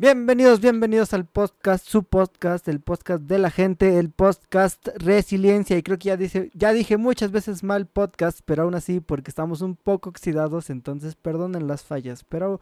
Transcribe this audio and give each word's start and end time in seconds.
Bienvenidos, 0.00 0.60
bienvenidos 0.60 1.12
al 1.12 1.26
podcast, 1.26 1.84
su 1.84 2.04
podcast, 2.04 2.68
el 2.68 2.78
podcast 2.78 3.24
de 3.24 3.36
la 3.36 3.50
gente, 3.50 3.98
el 3.98 4.10
podcast 4.10 4.86
Resiliencia. 4.94 5.76
Y 5.76 5.82
creo 5.82 5.98
que 5.98 6.06
ya, 6.10 6.16
dice, 6.16 6.52
ya 6.54 6.72
dije 6.72 6.96
muchas 6.96 7.32
veces 7.32 7.64
mal 7.64 7.86
podcast, 7.86 8.38
pero 8.44 8.62
aún 8.62 8.76
así 8.76 9.00
porque 9.00 9.28
estamos 9.28 9.60
un 9.60 9.74
poco 9.74 10.10
oxidados, 10.10 10.70
entonces 10.70 11.16
perdonen 11.16 11.66
las 11.66 11.82
fallas. 11.82 12.22
Pero 12.22 12.60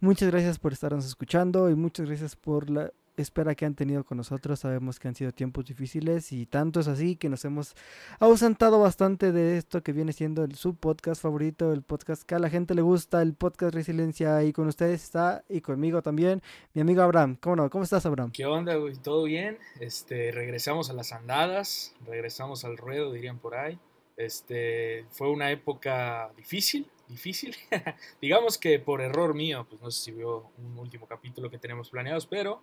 muchas 0.00 0.32
gracias 0.32 0.58
por 0.58 0.72
estarnos 0.72 1.06
escuchando 1.06 1.70
y 1.70 1.76
muchas 1.76 2.06
gracias 2.06 2.34
por 2.34 2.68
la 2.68 2.90
espera 3.16 3.54
que 3.54 3.64
han 3.64 3.74
tenido 3.74 4.04
con 4.04 4.16
nosotros. 4.18 4.60
Sabemos 4.60 4.98
que 4.98 5.08
han 5.08 5.14
sido 5.14 5.32
tiempos 5.32 5.64
difíciles 5.64 6.32
y 6.32 6.46
tanto 6.46 6.80
es 6.80 6.88
así 6.88 7.16
que 7.16 7.28
nos 7.28 7.44
hemos 7.44 7.74
ausentado 8.18 8.80
bastante 8.80 9.32
de 9.32 9.58
esto 9.58 9.82
que 9.82 9.92
viene 9.92 10.12
siendo 10.12 10.44
el, 10.44 10.54
su 10.54 10.74
podcast 10.74 11.22
favorito, 11.22 11.72
el 11.72 11.82
podcast 11.82 12.22
que 12.22 12.34
a 12.34 12.38
la 12.38 12.50
gente 12.50 12.74
le 12.74 12.82
gusta, 12.82 13.22
el 13.22 13.34
podcast 13.34 13.74
Resiliencia. 13.74 14.42
Y 14.44 14.52
con 14.52 14.68
ustedes 14.68 15.02
está 15.02 15.44
y 15.48 15.60
conmigo 15.60 16.02
también 16.02 16.42
mi 16.74 16.80
amigo 16.80 17.02
Abraham. 17.02 17.36
¿Cómo 17.40 17.56
no? 17.56 17.70
¿Cómo 17.70 17.84
estás, 17.84 18.06
Abraham? 18.06 18.32
¿Qué 18.32 18.46
onda, 18.46 18.74
güey? 18.76 18.94
¿Todo 18.96 19.24
bien? 19.24 19.58
Este, 19.80 20.32
regresamos 20.32 20.90
a 20.90 20.92
las 20.92 21.12
andadas, 21.12 21.94
regresamos 22.06 22.64
al 22.64 22.76
ruedo, 22.76 23.12
dirían 23.12 23.38
por 23.38 23.54
ahí. 23.54 23.78
Este, 24.16 25.06
fue 25.10 25.30
una 25.30 25.50
época 25.50 26.30
difícil, 26.36 26.86
difícil. 27.08 27.56
Digamos 28.20 28.58
que 28.58 28.78
por 28.78 29.00
error 29.00 29.34
mío, 29.34 29.66
pues 29.68 29.80
no 29.80 29.90
sé 29.90 30.04
si 30.04 30.12
vio 30.12 30.50
un 30.58 30.78
último 30.78 31.06
capítulo 31.06 31.50
que 31.50 31.58
tenemos 31.58 31.90
planeados, 31.90 32.26
pero 32.26 32.62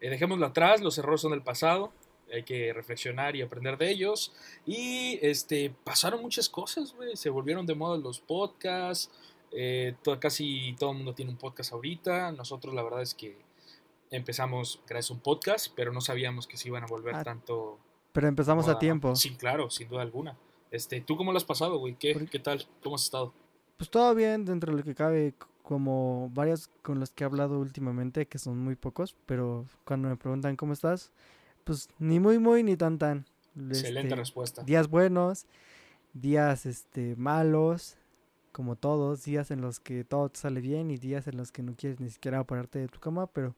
eh, 0.00 0.10
dejémoslo 0.10 0.46
atrás, 0.46 0.80
los 0.80 0.98
errores 0.98 1.20
son 1.20 1.32
del 1.32 1.42
pasado, 1.42 1.92
hay 2.32 2.42
que 2.42 2.72
reflexionar 2.72 3.36
y 3.36 3.42
aprender 3.42 3.78
de 3.78 3.90
ellos. 3.90 4.32
Y 4.64 5.18
este, 5.22 5.72
pasaron 5.84 6.22
muchas 6.22 6.48
cosas, 6.48 6.94
güey, 6.94 7.16
se 7.16 7.30
volvieron 7.30 7.66
de 7.66 7.74
moda 7.74 7.96
los 7.98 8.20
podcasts, 8.20 9.10
eh, 9.52 9.94
casi 10.20 10.74
todo 10.78 10.90
el 10.90 10.96
mundo 10.98 11.14
tiene 11.14 11.30
un 11.30 11.38
podcast 11.38 11.72
ahorita, 11.72 12.32
nosotros 12.32 12.74
la 12.74 12.82
verdad 12.82 13.02
es 13.02 13.14
que 13.14 13.36
empezamos 14.10 14.80
gracias 14.86 15.10
a 15.10 15.14
un 15.14 15.20
podcast, 15.20 15.72
pero 15.74 15.92
no 15.92 16.00
sabíamos 16.00 16.46
que 16.46 16.56
se 16.56 16.68
iban 16.68 16.82
a 16.82 16.86
volver 16.86 17.14
Ah, 17.14 17.24
tanto... 17.24 17.78
Pero 18.12 18.28
empezamos 18.28 18.66
a 18.68 18.78
tiempo. 18.78 19.14
Sí, 19.14 19.34
claro, 19.36 19.68
sin 19.68 19.88
duda 19.88 20.00
alguna. 20.02 20.36
Este, 20.70 21.00
¿Tú 21.00 21.16
cómo 21.16 21.32
lo 21.32 21.38
has 21.38 21.44
pasado, 21.44 21.78
güey? 21.78 21.96
¿Qué, 21.96 22.26
¿Qué 22.30 22.38
tal? 22.38 22.66
¿Cómo 22.82 22.96
has 22.96 23.04
estado? 23.04 23.34
Pues 23.76 23.90
todo 23.90 24.14
bien 24.14 24.44
dentro 24.46 24.72
de 24.72 24.78
lo 24.78 24.84
que 24.84 24.94
cabe, 24.94 25.34
como 25.66 26.30
varios 26.32 26.68
con 26.82 27.00
los 27.00 27.10
que 27.10 27.24
he 27.24 27.26
hablado 27.26 27.58
últimamente, 27.58 28.26
que 28.26 28.38
son 28.38 28.56
muy 28.56 28.76
pocos, 28.76 29.16
pero 29.26 29.66
cuando 29.84 30.08
me 30.08 30.16
preguntan 30.16 30.54
cómo 30.54 30.72
estás, 30.72 31.10
pues 31.64 31.88
ni 31.98 32.20
muy 32.20 32.38
muy 32.38 32.62
ni 32.62 32.76
tan 32.76 32.98
tan. 32.98 33.26
Excelente 33.56 34.10
Este, 34.10 34.14
respuesta. 34.14 34.62
días 34.62 34.88
buenos, 34.88 35.46
días 36.14 36.66
este 36.66 37.16
malos, 37.16 37.96
como 38.52 38.76
todos, 38.76 39.24
días 39.24 39.50
en 39.50 39.60
los 39.60 39.80
que 39.80 40.04
todo 40.04 40.28
te 40.28 40.38
sale 40.38 40.60
bien 40.60 40.92
y 40.92 40.98
días 40.98 41.26
en 41.26 41.36
los 41.36 41.50
que 41.50 41.64
no 41.64 41.74
quieres 41.74 41.98
ni 41.98 42.10
siquiera 42.10 42.44
pararte 42.44 42.78
de 42.78 42.86
tu 42.86 43.00
cama, 43.00 43.26
pero 43.26 43.56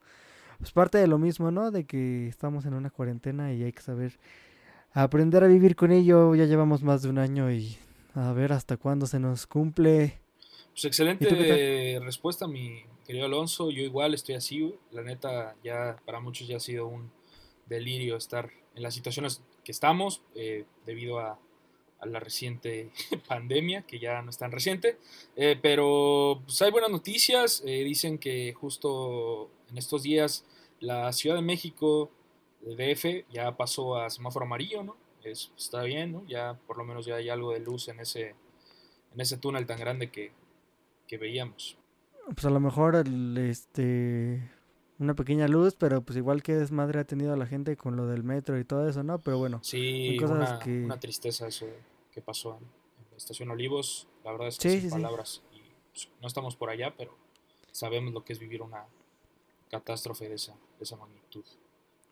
pues 0.57 0.73
parte 0.73 0.97
de 0.97 1.09
lo 1.09 1.19
mismo, 1.19 1.51
¿no? 1.51 1.71
De 1.71 1.85
que 1.85 2.27
estamos 2.27 2.65
en 2.65 2.73
una 2.73 2.89
cuarentena 2.89 3.53
y 3.53 3.65
hay 3.65 3.73
que 3.75 3.83
saber 3.83 4.19
aprender 4.93 5.45
a 5.45 5.47
vivir 5.47 5.77
con 5.77 5.93
ello. 5.93 6.35
Ya 6.35 6.47
llevamos 6.47 6.83
más 6.83 7.03
de 7.03 7.11
un 7.11 7.19
año 7.19 7.51
y 7.53 7.77
a 8.15 8.33
ver 8.33 8.55
hasta 8.55 8.79
cuándo 8.79 9.07
se 9.07 9.21
nos 9.21 9.47
cumple. 9.47 10.19
Pues 10.79 10.85
excelente 10.85 11.25
¿Y 11.25 11.29
tú 11.29 11.35
qué 11.35 12.01
respuesta, 12.05 12.47
mi 12.47 12.85
querido 13.05 13.27
Alonso. 13.27 13.73
Yo 13.73 13.83
igual 13.83 14.15
estoy 14.15 14.37
así. 14.37 14.77
La 14.93 15.03
neta, 15.03 15.57
ya 15.65 15.97
para 16.07 16.21
muchos 16.21 16.47
ya 16.47 16.59
ha 16.59 16.61
sido 16.61 16.87
un 16.87 17.11
delirio 17.67 18.17
estar 18.17 18.49
en 18.77 18.85
las 18.85 18.95
situaciones 18.95 19.43
que 19.65 19.73
estamos 19.73 20.23
eh, 20.37 20.67
debido 20.87 21.19
a, 21.19 21.37
a 21.99 22.07
la 22.07 22.21
reciente 22.21 22.93
pandemia, 23.27 23.83
que 23.89 23.99
ya 23.99 24.23
no 24.23 24.31
es 24.31 24.39
tan 24.39 24.53
reciente. 24.53 24.99
Eh, 25.35 25.59
pero 25.61 26.43
pues, 26.45 26.63
hay 26.63 26.71
buenas 26.71 26.93
noticias. 26.93 27.61
Eh, 27.67 27.83
dicen 27.83 28.17
que 28.17 28.53
justo 28.53 29.51
en 29.71 29.79
estos 29.79 30.05
días 30.05 30.45
la 30.79 31.13
Ciudad 31.13 31.35
de 31.35 31.43
México, 31.43 32.09
el 32.65 32.77
DF, 32.77 33.29
ya 33.33 33.57
pasó 33.57 33.97
a 33.97 34.11
semáforo 34.11 34.47
amarillo, 34.47 34.85
¿no? 34.85 34.97
Es, 35.25 35.51
está 35.59 35.83
bien, 35.83 36.13
¿no? 36.13 36.25
Ya 36.29 36.57
por 36.69 36.79
lo 36.79 36.85
menos 36.85 37.05
ya 37.05 37.17
hay 37.17 37.31
algo 37.31 37.51
de 37.51 37.59
luz 37.59 37.89
en 37.89 37.99
ese, 37.99 38.37
en 39.13 39.21
ese 39.21 39.39
túnel 39.39 39.67
tan 39.67 39.81
grande 39.81 40.13
que, 40.13 40.31
que 41.09 41.19
veíamos. 41.19 41.77
Pues 42.33 42.45
a 42.45 42.51
lo 42.51 42.61
mejor 42.61 42.95
el, 42.95 43.37
este 43.39 44.49
una 45.01 45.15
pequeña 45.15 45.49
luz, 45.49 45.75
pero 45.77 46.03
pues 46.03 46.17
igual 46.17 46.43
que 46.43 46.55
desmadre 46.55 47.01
ha 47.01 47.05
tenido 47.05 47.35
la 47.37 47.47
gente 47.47 47.77
con 47.77 47.97
lo 47.97 48.07
del 48.07 48.23
metro 48.25 48.59
y 48.59 48.65
todo 48.65 48.89
eso, 48.89 49.03
¿no? 49.03 49.19
Pero 49.21 49.39
bueno, 49.39 49.61
Sí, 49.63 50.17
cosas 50.21 50.37
una, 50.51 50.59
que- 50.59 50.85
una 50.85 51.01
tristeza 51.01 51.47
eso 51.47 51.67
que 52.13 52.21
pasó 52.21 52.59
en, 52.59 52.65
en 52.65 53.11
la 53.13 53.17
estación 53.17 53.51
Olivos. 53.51 54.09
La 54.25 54.33
verdad 54.33 54.49
es 54.49 54.59
que 54.59 54.69
Sí, 54.69 54.81
sin 54.81 54.91
sí, 54.91 54.97
sí. 54.97 55.03
palabras. 55.03 55.43
Y, 55.55 55.63
pues, 55.93 56.09
no 56.21 56.27
estamos 56.29 56.57
por 56.57 56.69
allá, 56.71 56.95
pero 56.99 57.17
sabemos 57.73 58.13
lo 58.13 58.25
que 58.25 58.33
es 58.33 58.39
vivir 58.41 58.61
una 58.61 58.85
catástrofe 59.71 60.29
de 60.29 60.35
esa, 60.35 60.53
de 60.53 60.85
esa 60.85 60.97
magnitud. 60.97 61.45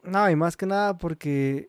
No, 0.02 0.30
y 0.30 0.36
más 0.36 0.56
que 0.56 0.66
nada 0.66 0.96
porque, 0.96 1.68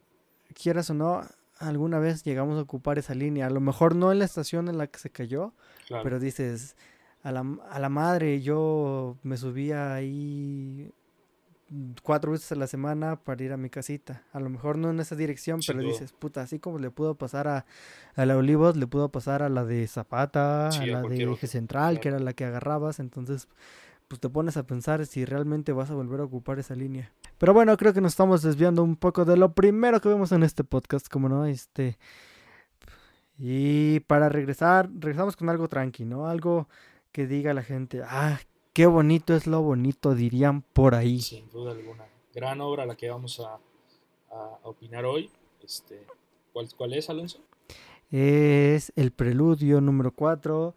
quieras 0.54 0.90
o 0.92 0.94
no, 0.94 1.22
alguna 1.58 1.98
vez 2.00 2.24
llegamos 2.24 2.58
a 2.60 2.62
ocupar 2.62 3.00
esa 3.00 3.16
línea. 3.16 3.48
A 3.48 3.50
lo 3.50 3.60
mejor 3.62 3.96
no 3.96 4.12
en 4.12 4.20
la 4.20 4.26
estación 4.26 4.68
en 4.68 4.78
la 4.78 4.88
que 4.88 5.00
se 5.00 5.10
cayó, 5.10 5.54
Claro. 5.88 6.04
pero 6.04 6.20
dices, 6.20 6.76
a 7.28 7.32
la, 7.34 7.46
a 7.70 7.80
la 7.80 7.90
madre, 7.90 8.42
yo 8.42 9.18
me 9.22 9.36
subía 9.36 9.94
ahí 9.94 10.94
cuatro 12.02 12.32
veces 12.32 12.54
a 12.54 12.56
la 12.56 12.68
semana 12.68 13.18
para 13.18 13.44
ir 13.44 13.52
a 13.52 13.58
mi 13.58 13.70
casita. 13.70 14.24
A 14.32 14.40
lo 14.40 14.50
mejor 14.50 14.78
no 14.78 14.92
en 14.92 15.02
esa 15.02 15.14
dirección, 15.18 15.60
pero 15.68 15.82
dices, 15.82 16.14
puta, 16.14 16.42
así 16.42 16.58
como 16.58 16.80
le 16.80 16.90
pudo 16.90 17.16
pasar 17.16 17.50
a, 17.50 17.66
a 18.16 18.26
la 18.26 18.38
Olivos, 18.38 18.78
le 18.78 18.88
pudo 18.88 19.10
pasar 19.10 19.44
a 19.44 19.50
la 19.50 19.66
de 19.66 19.86
Zapata, 19.88 20.72
Sí, 20.72 20.90
a 20.90 21.02
la 21.02 21.02
de 21.02 21.22
Eje 21.22 21.48
Central, 21.48 22.00
que 22.00 22.08
era 22.08 22.20
la 22.20 22.32
que 22.32 22.46
agarrabas. 22.46 23.02
Entonces, 23.02 23.50
pues 24.08 24.22
te 24.22 24.30
pones 24.30 24.56
a 24.56 24.64
pensar 24.64 25.06
si 25.06 25.26
realmente 25.26 25.74
vas 25.74 25.92
a 25.92 25.96
volver 25.96 26.22
a 26.22 26.24
ocupar 26.24 26.60
esa 26.60 26.76
línea. 26.76 27.12
Pero 27.38 27.54
bueno, 27.54 27.76
creo 27.76 27.92
que 27.92 28.00
nos 28.00 28.14
estamos 28.14 28.42
desviando 28.42 28.84
un 28.84 28.96
poco 28.96 29.26
de 29.26 29.36
lo 29.36 29.54
primero 29.54 30.00
que 30.00 30.08
vemos 30.08 30.32
en 30.32 30.44
este 30.44 30.64
podcast, 30.64 31.10
como 31.10 31.28
no, 31.28 31.46
este... 31.46 31.98
Y 33.40 34.00
para 34.00 34.30
regresar, 34.30 34.90
regresamos 34.96 35.36
con 35.36 35.50
algo 35.50 35.68
tranqui, 35.68 36.06
¿no? 36.06 36.28
Algo 36.28 36.68
que 37.12 37.28
diga 37.28 37.54
la 37.54 37.64
gente, 37.64 38.02
ah, 38.04 38.40
qué 38.74 38.86
bonito 38.86 39.36
es 39.36 39.48
lo 39.48 39.62
bonito, 39.62 40.16
dirían 40.16 40.62
por 40.62 40.96
ahí. 40.96 41.22
Sin 41.22 41.50
duda 41.50 41.72
alguna. 41.72 42.06
Gran 42.34 42.62
obra 42.62 42.86
la 42.86 42.96
que 42.96 43.10
vamos 43.10 43.40
a, 43.40 43.60
opinar 44.64 45.06
hoy. 45.06 45.32
Este, 45.64 46.06
¿cuál, 46.54 46.68
¿Cuál 46.76 46.94
es, 46.94 47.10
Alonso? 47.10 47.40
Es 48.12 48.94
el 48.96 49.12
preludio 49.12 49.82
número 49.82 50.12
4 50.12 50.76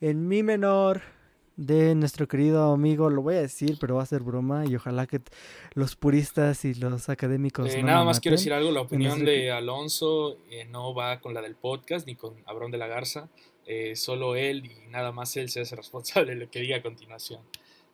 en 0.00 0.28
mi 0.28 0.42
menor 0.42 1.02
de 1.60 1.94
nuestro 1.94 2.26
querido 2.26 2.72
amigo, 2.72 3.10
lo 3.10 3.20
voy 3.20 3.34
a 3.34 3.40
decir, 3.40 3.76
pero 3.78 3.96
va 3.96 4.02
a 4.02 4.06
ser 4.06 4.22
broma 4.22 4.64
y 4.64 4.74
ojalá 4.74 5.06
que 5.06 5.20
los 5.74 5.94
puristas 5.94 6.64
y 6.64 6.74
los 6.74 7.10
académicos 7.10 7.74
Eh, 7.74 7.82
no 7.82 7.88
nada 7.88 8.04
más 8.04 8.18
quiero 8.18 8.38
decir 8.38 8.54
algo, 8.54 8.70
la 8.70 8.80
opinión 8.80 9.10
nuestro 9.10 9.30
de 9.30 9.50
Alonso 9.50 10.38
eh, 10.50 10.64
no 10.64 10.94
va 10.94 11.20
con 11.20 11.34
la 11.34 11.42
del 11.42 11.56
podcast 11.56 12.06
ni 12.06 12.14
con 12.14 12.34
Abrón 12.46 12.70
de 12.70 12.78
la 12.78 12.86
Garza, 12.86 13.28
eh, 13.72 13.94
solo 13.96 14.34
él 14.36 14.66
y 14.66 14.88
nada 14.90 15.12
más 15.12 15.36
él 15.36 15.48
se 15.48 15.60
hace 15.60 15.76
responsable 15.76 16.34
de 16.34 16.40
lo 16.44 16.50
que 16.50 16.58
diga 16.60 16.78
a 16.78 16.82
continuación. 16.82 17.40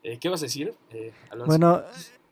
Eh, 0.02 0.18
¿Qué 0.18 0.28
vas 0.28 0.40
a 0.42 0.46
decir, 0.46 0.72
eh, 0.90 1.12
Alonso? 1.30 1.46
Bueno, 1.46 1.82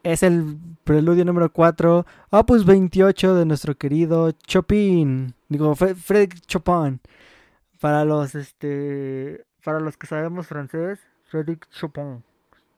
es 0.03 0.22
el 0.22 0.56
preludio 0.84 1.25
número 1.25 1.53
4, 1.53 2.06
opus 2.31 2.65
28 2.65 3.34
de 3.34 3.44
nuestro 3.44 3.75
querido 3.77 4.31
Chopin. 4.47 5.34
Digo, 5.49 5.75
Fre- 5.75 5.94
Frédéric 5.94 6.41
Chopin. 6.47 7.00
Para 7.81 8.05
los 8.05 8.34
este 8.34 9.44
para 9.65 9.81
los 9.81 9.97
que 9.97 10.06
sabemos 10.06 10.47
francés, 10.47 11.00
Frédéric 11.25 11.69
Chopin. 11.71 12.22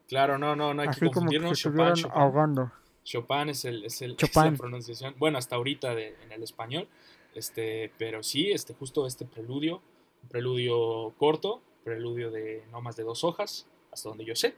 Claro, 0.09 0.39
no, 0.39 0.55
no, 0.57 0.73
no 0.73 0.83
hay 0.83 0.89
Así 0.89 1.01
que 1.01 1.11
como 1.11 1.29
que 1.31 1.37
se 1.37 1.41
confundirnos. 1.53 1.59
Chopin, 1.59 1.95
Chopin. 1.95 2.21
ahogando. 2.23 2.73
Chopin 3.05 3.49
es, 3.51 3.65
el, 3.65 3.85
es, 3.85 4.03
el, 4.03 4.13
es 4.13 4.17
Chopin. 4.17 4.53
la 4.53 4.59
pronunciación, 4.59 5.15
bueno, 5.19 5.39
hasta 5.39 5.57
ahorita 5.57 5.95
de- 5.95 6.17
en 6.25 6.33
el 6.33 6.43
español, 6.43 6.89
este, 7.35 7.93
pero 7.99 8.23
sí, 8.23 8.51
este, 8.51 8.75
justo 8.75 9.07
este 9.07 9.25
preludio, 9.27 9.81
preludio 10.29 11.15
corto, 11.19 11.63
preludio 11.85 12.31
de 12.31 12.65
no 12.73 12.81
más 12.81 12.97
de 12.97 13.03
dos 13.05 13.25
hojas, 13.25 13.67
hasta 13.93 14.09
donde 14.09 14.25
yo 14.25 14.35
sé, 14.35 14.55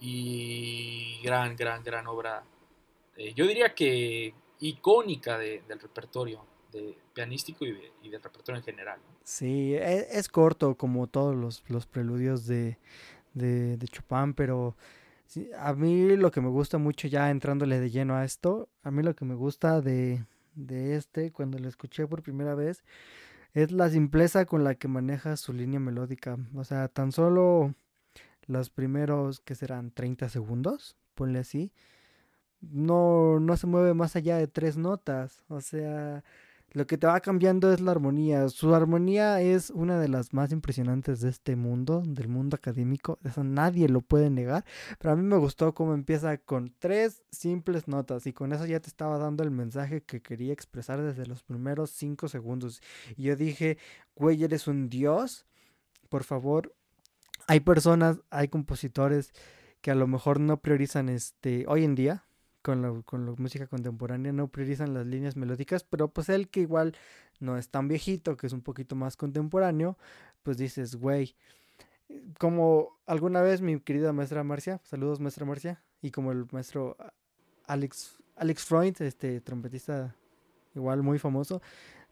y 0.00 1.20
gran, 1.22 1.56
gran, 1.56 1.82
gran 1.82 2.06
obra, 2.06 2.44
eh, 3.16 3.32
yo 3.34 3.46
diría 3.46 3.74
que 3.74 4.34
icónica 4.60 5.38
de- 5.38 5.62
del 5.68 5.80
repertorio 5.80 6.44
de, 6.72 6.96
pianístico 7.14 7.64
y, 7.64 7.72
de- 7.72 7.92
y 8.02 8.08
del 8.10 8.22
repertorio 8.22 8.58
en 8.58 8.64
general. 8.64 8.98
¿no? 9.00 9.16
Sí, 9.24 9.74
e- 9.74 10.06
es, 10.18 10.28
corto 10.28 10.76
como 10.76 11.06
todos 11.06 11.34
los, 11.34 11.62
los 11.68 11.86
preludios 11.86 12.46
de, 12.46 12.78
de, 13.34 13.76
de 13.76 13.88
Chopin, 13.88 14.34
pero 14.34 14.76
sí, 15.26 15.48
a 15.58 15.72
mí 15.74 16.16
lo 16.16 16.30
que 16.30 16.40
me 16.40 16.48
gusta 16.48 16.78
mucho 16.78 17.08
ya 17.08 17.30
entrándole 17.30 17.80
de 17.80 17.90
lleno 17.90 18.14
a 18.14 18.24
esto, 18.24 18.68
a 18.82 18.90
mí 18.90 19.02
lo 19.02 19.14
que 19.14 19.24
me 19.24 19.34
gusta 19.34 19.80
de, 19.80 20.24
de 20.54 20.96
este, 20.96 21.32
cuando 21.32 21.58
lo 21.58 21.68
escuché 21.68 22.06
por 22.06 22.22
primera 22.22 22.54
vez, 22.54 22.84
es 23.56 23.72
la 23.72 23.88
simpleza 23.88 24.44
con 24.44 24.64
la 24.64 24.74
que 24.74 24.86
maneja 24.86 25.34
su 25.38 25.54
línea 25.54 25.80
melódica. 25.80 26.36
O 26.54 26.62
sea, 26.64 26.88
tan 26.88 27.10
solo 27.10 27.74
los 28.46 28.68
primeros, 28.68 29.40
que 29.40 29.54
serán 29.54 29.90
30 29.92 30.28
segundos, 30.28 30.98
ponle 31.14 31.38
así, 31.38 31.72
no, 32.60 33.40
no 33.40 33.56
se 33.56 33.66
mueve 33.66 33.94
más 33.94 34.14
allá 34.14 34.36
de 34.36 34.46
tres 34.46 34.76
notas. 34.76 35.42
O 35.48 35.62
sea, 35.62 36.22
Lo 36.76 36.86
que 36.86 36.98
te 36.98 37.06
va 37.06 37.18
cambiando 37.20 37.72
es 37.72 37.80
la 37.80 37.92
armonía. 37.92 38.50
Su 38.50 38.74
armonía 38.74 39.40
es 39.40 39.70
una 39.70 39.98
de 39.98 40.08
las 40.08 40.34
más 40.34 40.52
impresionantes 40.52 41.22
de 41.22 41.30
este 41.30 41.56
mundo, 41.56 42.02
del 42.04 42.28
mundo 42.28 42.54
académico. 42.54 43.18
Eso 43.24 43.42
nadie 43.44 43.88
lo 43.88 44.02
puede 44.02 44.28
negar. 44.28 44.62
Pero 44.98 45.12
a 45.12 45.16
mí 45.16 45.22
me 45.22 45.38
gustó 45.38 45.72
cómo 45.72 45.94
empieza 45.94 46.36
con 46.36 46.74
tres 46.78 47.22
simples 47.30 47.88
notas 47.88 48.26
y 48.26 48.34
con 48.34 48.52
eso 48.52 48.66
ya 48.66 48.78
te 48.78 48.88
estaba 48.88 49.16
dando 49.16 49.42
el 49.42 49.50
mensaje 49.50 50.02
que 50.02 50.20
quería 50.20 50.52
expresar 50.52 51.00
desde 51.00 51.24
los 51.24 51.42
primeros 51.42 51.92
cinco 51.92 52.28
segundos. 52.28 52.82
Y 53.16 53.22
yo 53.22 53.36
dije, 53.36 53.78
güey, 54.14 54.44
eres 54.44 54.68
un 54.68 54.90
dios. 54.90 55.46
Por 56.10 56.24
favor, 56.24 56.74
hay 57.46 57.60
personas, 57.60 58.20
hay 58.28 58.48
compositores 58.48 59.32
que 59.80 59.92
a 59.92 59.94
lo 59.94 60.06
mejor 60.06 60.40
no 60.40 60.60
priorizan 60.60 61.08
este 61.08 61.64
hoy 61.68 61.84
en 61.84 61.94
día 61.94 62.25
con 62.66 62.82
la, 62.82 63.00
con 63.02 63.24
la 63.24 63.32
música 63.38 63.68
contemporánea 63.68 64.32
no 64.32 64.48
priorizan 64.48 64.92
las 64.92 65.06
líneas 65.06 65.36
melódicas, 65.36 65.84
pero 65.84 66.08
pues 66.08 66.28
él 66.28 66.48
que 66.48 66.62
igual 66.62 66.96
no 67.38 67.56
es 67.56 67.68
tan 67.68 67.86
viejito, 67.86 68.36
que 68.36 68.48
es 68.48 68.52
un 68.52 68.60
poquito 68.60 68.96
más 68.96 69.16
contemporáneo, 69.16 69.96
pues 70.42 70.56
dices, 70.56 70.96
güey, 70.96 71.36
como 72.40 72.98
alguna 73.06 73.40
vez 73.40 73.60
mi 73.60 73.78
querida 73.78 74.12
maestra 74.12 74.42
Marcia, 74.42 74.80
saludos 74.82 75.20
maestra 75.20 75.46
Marcia, 75.46 75.80
y 76.02 76.10
como 76.10 76.32
el 76.32 76.44
maestro 76.50 76.96
Alex, 77.68 78.18
Alex 78.34 78.64
Freund, 78.64 79.00
este 79.00 79.40
trompetista 79.40 80.16
igual 80.74 81.04
muy 81.04 81.20
famoso, 81.20 81.62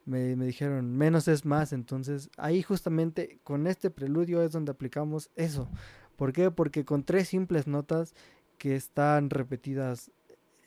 me, 0.04 0.36
me, 0.36 0.46
dijeron, 0.46 0.96
menos 0.96 1.26
es 1.26 1.44
más. 1.44 1.72
Entonces, 1.72 2.30
ahí 2.36 2.62
justamente 2.62 3.40
con 3.42 3.66
este 3.66 3.90
preludio 3.90 4.40
es 4.40 4.52
donde 4.52 4.70
aplicamos 4.70 5.30
eso. 5.34 5.68
¿Por 6.14 6.32
qué? 6.32 6.52
Porque 6.52 6.84
con 6.84 7.02
tres 7.02 7.26
simples 7.26 7.66
notas 7.66 8.14
que 8.56 8.76
están 8.76 9.30
repetidas 9.30 10.12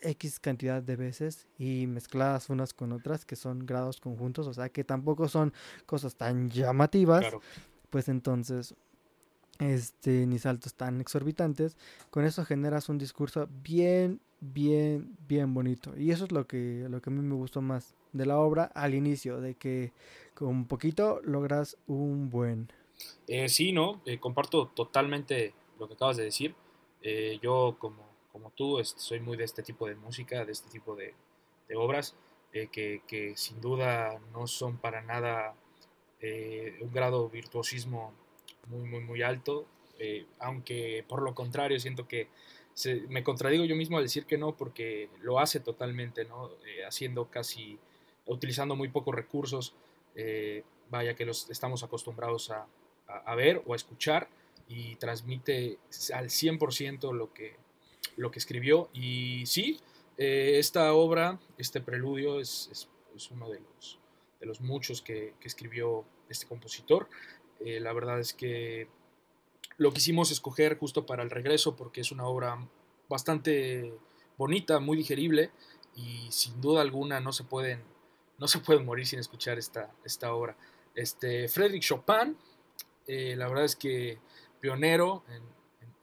X 0.02 0.40
cantidad 0.40 0.82
de 0.82 0.96
veces 0.96 1.48
y 1.58 1.88
mezcladas 1.88 2.50
unas 2.50 2.74
con 2.74 2.92
otras, 2.92 3.26
que 3.26 3.36
son 3.36 3.66
grados 3.66 4.00
conjuntos, 4.00 4.48
o 4.48 4.54
sea 4.54 4.70
que 4.70 4.84
tampoco 4.84 5.28
son 5.28 5.54
cosas 5.86 6.16
tan 6.16 6.50
llamativas, 6.50 7.26
pues 7.90 8.10
entonces, 8.10 8.76
este, 9.60 10.26
ni 10.26 10.40
saltos 10.40 10.74
tan 10.74 11.02
exorbitantes, 11.02 11.78
con 12.10 12.26
eso 12.26 12.46
generas 12.46 12.90
un 12.90 12.98
discurso 12.98 13.48
bien, 13.64 14.20
bien, 14.40 15.16
bien 15.28 15.54
bonito. 15.54 15.98
Y 15.98 16.12
eso 16.12 16.26
es 16.26 16.32
lo 16.32 16.48
que, 16.48 16.86
lo 16.90 17.02
que 17.02 17.10
a 17.10 17.14
mí 17.14 17.22
me 17.22 17.36
gustó 17.36 17.62
más 17.62 17.96
de 18.14 18.26
la 18.26 18.38
obra 18.38 18.66
al 18.76 18.94
inicio, 18.94 19.42
de 19.42 19.56
que 19.56 19.92
con 20.34 20.50
un 20.50 20.66
poquito 20.66 21.22
logras 21.24 21.78
un 21.88 22.30
buen. 22.30 22.72
Eh, 23.28 23.50
sí, 23.50 23.72
¿no? 23.72 24.02
Eh, 24.06 24.20
comparto 24.20 24.68
totalmente 24.68 25.54
lo 25.80 25.88
que 25.88 25.94
acabas 25.96 26.18
de 26.18 26.24
decir. 26.24 26.56
Eh, 27.02 27.40
yo 27.42 27.76
como 27.80 28.07
como 28.38 28.52
tú, 28.52 28.80
soy 28.84 29.20
muy 29.20 29.36
de 29.36 29.46
este 29.46 29.64
tipo 29.64 29.88
de 29.88 29.96
música, 29.96 30.46
de 30.46 30.52
este 30.52 30.70
tipo 30.70 30.96
de, 30.96 31.16
obras, 31.76 32.16
eh, 32.54 32.68
que, 32.68 33.34
sin 33.36 33.60
duda 33.60 34.20
no 34.32 34.46
son 34.46 34.78
para 34.78 35.02
nada 35.02 35.56
eh, 36.22 36.78
un 36.82 36.92
grado 36.92 37.30
virtuosismo 37.30 38.14
muy, 38.68 38.88
muy, 38.88 39.00
muy 39.00 39.24
alto, 39.24 39.66
eh, 39.98 40.28
aunque 40.40 41.04
por 41.08 41.24
lo 41.24 41.34
contrario 41.34 41.80
siento 41.80 42.08
que 42.08 42.28
me 43.10 43.24
contradigo 43.24 43.66
yo 43.66 43.76
mismo 43.76 43.98
al 43.98 44.04
decir 44.04 44.28
que 44.28 44.38
no, 44.38 44.56
porque 44.56 45.10
lo 45.22 45.40
hace 45.40 45.60
totalmente, 45.60 46.26
¿no? 46.26 46.52
haciendo 46.88 47.26
casi, 47.26 47.80
utilizando 48.28 48.76
muy 48.76 48.90
pocos 48.90 49.16
recursos, 49.16 49.74
vaya 50.92 51.16
que 51.16 51.26
los 51.26 51.50
estamos 51.50 51.82
acostumbrados 51.84 52.52
a, 52.52 52.68
a 53.08 53.34
ver 53.34 53.64
o 53.66 53.74
a 53.74 53.76
escuchar 53.76 54.30
y 54.68 54.96
transmite 54.98 55.80
al 56.14 56.30
100% 56.30 57.14
lo 57.14 57.34
que, 57.34 57.56
lo 58.18 58.32
que 58.32 58.40
escribió. 58.40 58.90
Y 58.94 59.46
sí, 59.46 59.80
eh, 60.18 60.56
esta 60.58 60.94
obra, 60.94 61.40
este 61.58 61.80
preludio, 61.80 62.40
es, 62.40 62.90
uno 63.32 63.50
de 63.50 63.60
los, 63.60 64.00
de 64.40 64.46
los 64.46 64.62
muchos 64.62 65.02
que, 65.02 65.34
escribió 65.42 66.04
este 66.28 66.46
compositor. 66.46 67.08
Eh, 67.60 67.80
la 67.80 67.94
verdad 67.94 68.20
es 68.20 68.34
que 68.34 68.88
lo 69.78 69.94
quisimos 69.94 70.32
escoger 70.32 70.78
justo 70.78 71.06
para 71.06 71.24
el 71.24 71.30
regreso 71.30 71.76
porque 71.76 72.02
es 72.02 72.12
una 72.12 72.26
obra 72.26 72.68
bastante 73.08 73.94
bonita, 74.38 74.80
muy 74.80 74.98
digerible 74.98 75.52
y 75.96 76.28
sin 76.32 76.62
duda 76.62 76.82
alguna 76.82 77.20
no 77.20 77.32
se 77.32 77.44
pueden, 77.44 77.84
no 78.38 78.48
se 78.48 78.60
pueden 78.60 78.86
morir 78.86 79.08
sin 79.08 79.20
escuchar 79.20 79.58
esta, 79.58 79.92
esta 80.04 80.34
obra. 80.34 80.56
Este, 80.96 81.48
Frédéric 81.48 81.84
Chopin, 81.84 82.38
eh, 83.08 83.36
la 83.36 83.48
verdad 83.48 83.66
es 83.66 83.76
que 83.76 84.20
pionero 84.60 85.24
en, 85.30 85.57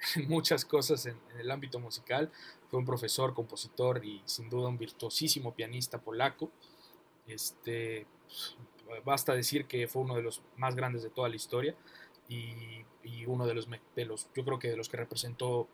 muchas 0.28 0.64
cosas 0.64 1.06
en, 1.06 1.18
el 1.38 1.50
ámbito 1.50 1.78
musical. 1.78 2.30
Fue 2.68 2.78
un 2.78 2.84
profesor, 2.84 3.34
compositor 3.34 4.04
y 4.04 4.22
sin 4.24 4.48
duda 4.48 4.68
un 4.68 4.78
virtuosísimo 4.78 5.54
pianista 5.54 5.98
polaco. 5.98 6.50
Este, 7.26 8.06
basta 9.04 9.34
decir 9.34 9.66
que 9.66 9.88
fue 9.88 10.02
uno 10.02 10.16
de 10.16 10.22
los 10.22 10.42
más 10.56 10.74
grandes 10.74 11.02
de 11.02 11.10
toda 11.10 11.28
la 11.28 11.36
historia 11.36 11.74
y, 12.28 12.84
uno 13.26 13.46
de 13.46 13.54
los, 13.54 13.68
de 13.96 14.04
los, 14.04 14.28
yo 14.34 14.44
creo 14.44 14.58
que 14.58 14.68
de 14.68 14.76
los 14.76 14.88
que 14.88 14.98
representó 14.98 15.68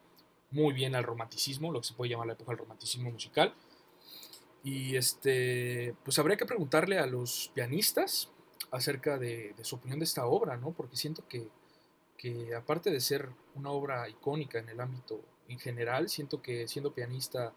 muy 0.51 0.73
bien 0.73 0.95
al 0.95 1.05
romanticismo, 1.05 1.73
lo 1.73 1.81
que 1.81 1.89
se 1.89 1.95
puede 1.95 2.11
llamar 2.11 2.29
la 2.29 2.33
época 2.35 2.53
del 2.53 2.59
romanticismo 2.59 3.11
musical. 3.11 3.55
Y 4.63 4.97
este, 4.97 5.95
pues 6.05 6.19
habría 6.19 6.37
que 6.37 6.47
preguntarle 6.47 6.99
a 6.99 7.07
los 7.07 7.51
pianistas 7.55 8.31
acerca 8.71 9.19
de, 9.19 9.55
de, 9.57 9.65
su 9.65 9.77
opinión 9.77 9.99
de 9.99 10.05
esta 10.05 10.27
obra, 10.27 10.57
¿no? 10.57 10.73
Porque 10.73 10.97
siento 10.97 11.27
que 11.27 11.49
que 12.21 12.55
aparte 12.55 12.91
de 12.91 13.01
ser 13.01 13.31
una 13.55 13.71
obra 13.71 14.07
icónica 14.07 14.59
en 14.59 14.69
el 14.69 14.79
ámbito 14.79 15.23
en 15.49 15.59
general, 15.59 16.11
siento 16.11 16.43
que 16.43 16.69
siendo 16.69 16.93
pianista 16.93 17.55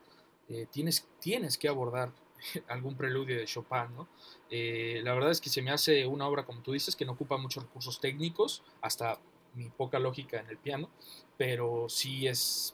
eh, 0.48 0.68
tienes, 0.72 1.06
tienes 1.20 1.58
que 1.58 1.68
abordar 1.68 2.14
algún 2.70 2.96
preludio 2.96 3.38
de 3.38 3.44
Chopin, 3.44 3.94
¿no? 3.94 4.08
Eh, 4.50 5.02
la 5.04 5.14
verdad 5.14 5.32
es 5.32 5.42
que 5.42 5.50
se 5.50 5.62
me 5.62 5.72
hace 5.72 6.08
una 6.08 6.28
obra, 6.28 6.46
como 6.46 6.62
tú 6.62 6.72
dices, 6.72 6.96
que 6.96 7.04
no 7.04 7.12
ocupa 7.12 7.36
muchos 7.36 7.64
recursos 7.64 8.00
técnicos, 8.00 8.64
hasta 8.82 9.20
mi 9.54 9.70
poca 9.70 10.00
lógica 10.00 10.40
en 10.40 10.48
el 10.48 10.58
piano, 10.58 10.90
pero 11.38 11.90
sí 11.90 12.28
es, 12.28 12.74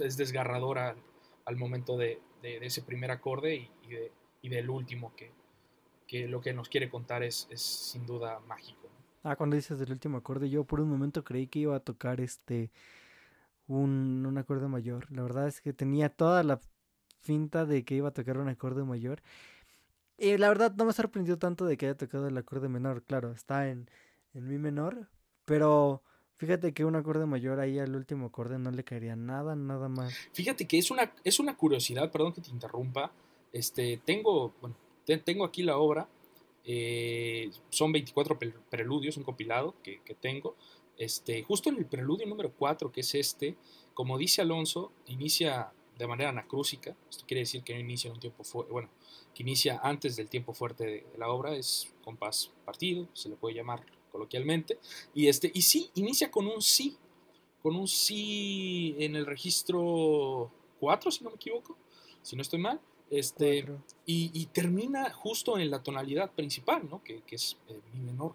es 0.00 0.16
desgarradora 0.16 0.96
al, 1.44 1.56
momento 1.56 1.96
de, 1.96 2.20
ese 2.42 2.82
primer 2.82 3.12
acorde 3.12 3.70
y, 4.42 4.48
del 4.48 4.70
último, 4.70 5.14
que, 5.14 5.30
que, 6.08 6.26
lo 6.26 6.40
que 6.40 6.52
nos 6.52 6.68
quiere 6.68 6.90
contar 6.90 7.22
es, 7.22 7.46
es 7.48 7.62
sin 7.62 8.06
duda 8.06 8.40
mágico. 8.40 8.88
Ah, 9.22 9.36
cuando 9.36 9.56
dices 9.56 9.78
del 9.78 9.92
último 9.92 10.18
acorde, 10.18 10.48
yo 10.48 10.64
por 10.64 10.80
un 10.80 10.88
momento 10.88 11.24
creí 11.24 11.46
que 11.46 11.60
iba 11.60 11.76
a 11.76 11.80
tocar 11.80 12.20
este 12.20 12.70
un, 13.66 14.24
un 14.26 14.38
acorde 14.38 14.68
mayor. 14.68 15.10
La 15.10 15.22
verdad 15.22 15.48
es 15.48 15.60
que 15.60 15.72
tenía 15.72 16.08
toda 16.08 16.42
la 16.42 16.60
finta 17.20 17.66
de 17.66 17.84
que 17.84 17.94
iba 17.94 18.08
a 18.08 18.14
tocar 18.14 18.38
un 18.38 18.48
acorde 18.48 18.84
mayor. 18.84 19.22
Y 20.16 20.36
la 20.36 20.48
verdad 20.48 20.74
no 20.74 20.84
me 20.84 20.92
sorprendió 20.92 21.38
tanto 21.38 21.64
de 21.64 21.76
que 21.76 21.86
haya 21.86 21.96
tocado 21.96 22.26
el 22.26 22.36
acorde 22.36 22.68
menor. 22.68 23.02
Claro, 23.04 23.32
está 23.32 23.68
en, 23.68 23.88
en 24.34 24.48
mi 24.48 24.58
menor. 24.58 25.08
Pero 25.44 26.02
fíjate 26.36 26.72
que 26.72 26.84
un 26.84 26.96
acorde 26.96 27.26
mayor 27.26 27.60
ahí 27.60 27.78
al 27.78 27.94
último 27.94 28.26
acorde 28.26 28.58
no 28.58 28.70
le 28.70 28.84
caería 28.84 29.16
nada, 29.16 29.54
nada 29.54 29.88
más. 29.88 30.12
Fíjate 30.32 30.66
que 30.66 30.78
es 30.78 30.90
una, 30.90 31.12
es 31.22 31.38
una 31.38 31.56
curiosidad, 31.56 32.10
perdón 32.10 32.32
que 32.32 32.40
te 32.40 32.50
interrumpa. 32.50 33.12
Este, 33.52 34.00
tengo, 34.04 34.52
bueno, 34.60 34.74
tengo 35.24 35.44
aquí 35.44 35.62
la 35.62 35.78
obra 35.78 36.06
eh, 36.70 37.50
son 37.70 37.92
24 37.92 38.38
preludios, 38.68 39.16
un 39.16 39.24
compilado 39.24 39.74
que, 39.82 40.02
tengo. 40.20 40.54
Este, 40.98 41.42
justo 41.42 41.70
en 41.70 41.78
el 41.78 41.86
preludio 41.86 42.26
número 42.26 42.52
4, 42.52 42.92
que 42.92 43.00
es 43.00 43.14
este, 43.14 43.56
como 43.94 44.18
dice 44.18 44.42
Alonso, 44.42 44.92
inicia 45.06 45.72
de 45.96 46.06
manera 46.06 46.28
anacrúsica. 46.28 46.94
Esto 47.08 47.24
quiere 47.26 47.40
decir 47.40 47.62
que 47.62 47.72
no 47.72 47.80
inicia 47.80 48.08
en 48.08 48.14
un 48.14 48.20
tiempo 48.20 48.44
bueno, 48.70 48.90
que 49.34 49.44
inicia 49.44 49.80
antes 49.82 50.16
del 50.16 50.28
tiempo 50.28 50.52
fuerte 50.52 50.84
de, 50.84 51.06
la 51.16 51.30
obra, 51.30 51.56
es 51.56 51.90
compás 52.04 52.52
partido, 52.66 53.08
se 53.14 53.30
le 53.30 53.36
puede 53.36 53.54
llamar 53.54 53.86
coloquialmente. 54.12 54.78
Y, 55.14 55.28
este, 55.28 55.50
y 55.54 55.62
sí, 55.62 55.90
inicia 55.94 56.30
con 56.30 56.46
un 56.46 56.60
sí, 56.60 56.98
con 57.62 57.76
un 57.76 57.88
sí 57.88 58.94
en 58.98 59.16
el 59.16 59.24
registro 59.24 60.52
4, 60.80 61.10
si 61.12 61.24
no 61.24 61.30
me 61.30 61.36
equivoco, 61.36 61.78
si 62.20 62.36
no 62.36 62.42
estoy 62.42 62.60
mal. 62.60 62.78
Este, 63.10 63.64
y, 64.04 64.46
termina 64.46 65.10
justo 65.12 65.58
en 65.58 65.70
la 65.70 65.82
tonalidad 65.82 66.32
principal, 66.32 66.88
¿no? 66.88 67.02
que, 67.02 67.22
es 67.30 67.56
eh, 67.68 67.80
mi 67.94 68.00
menor. 68.00 68.34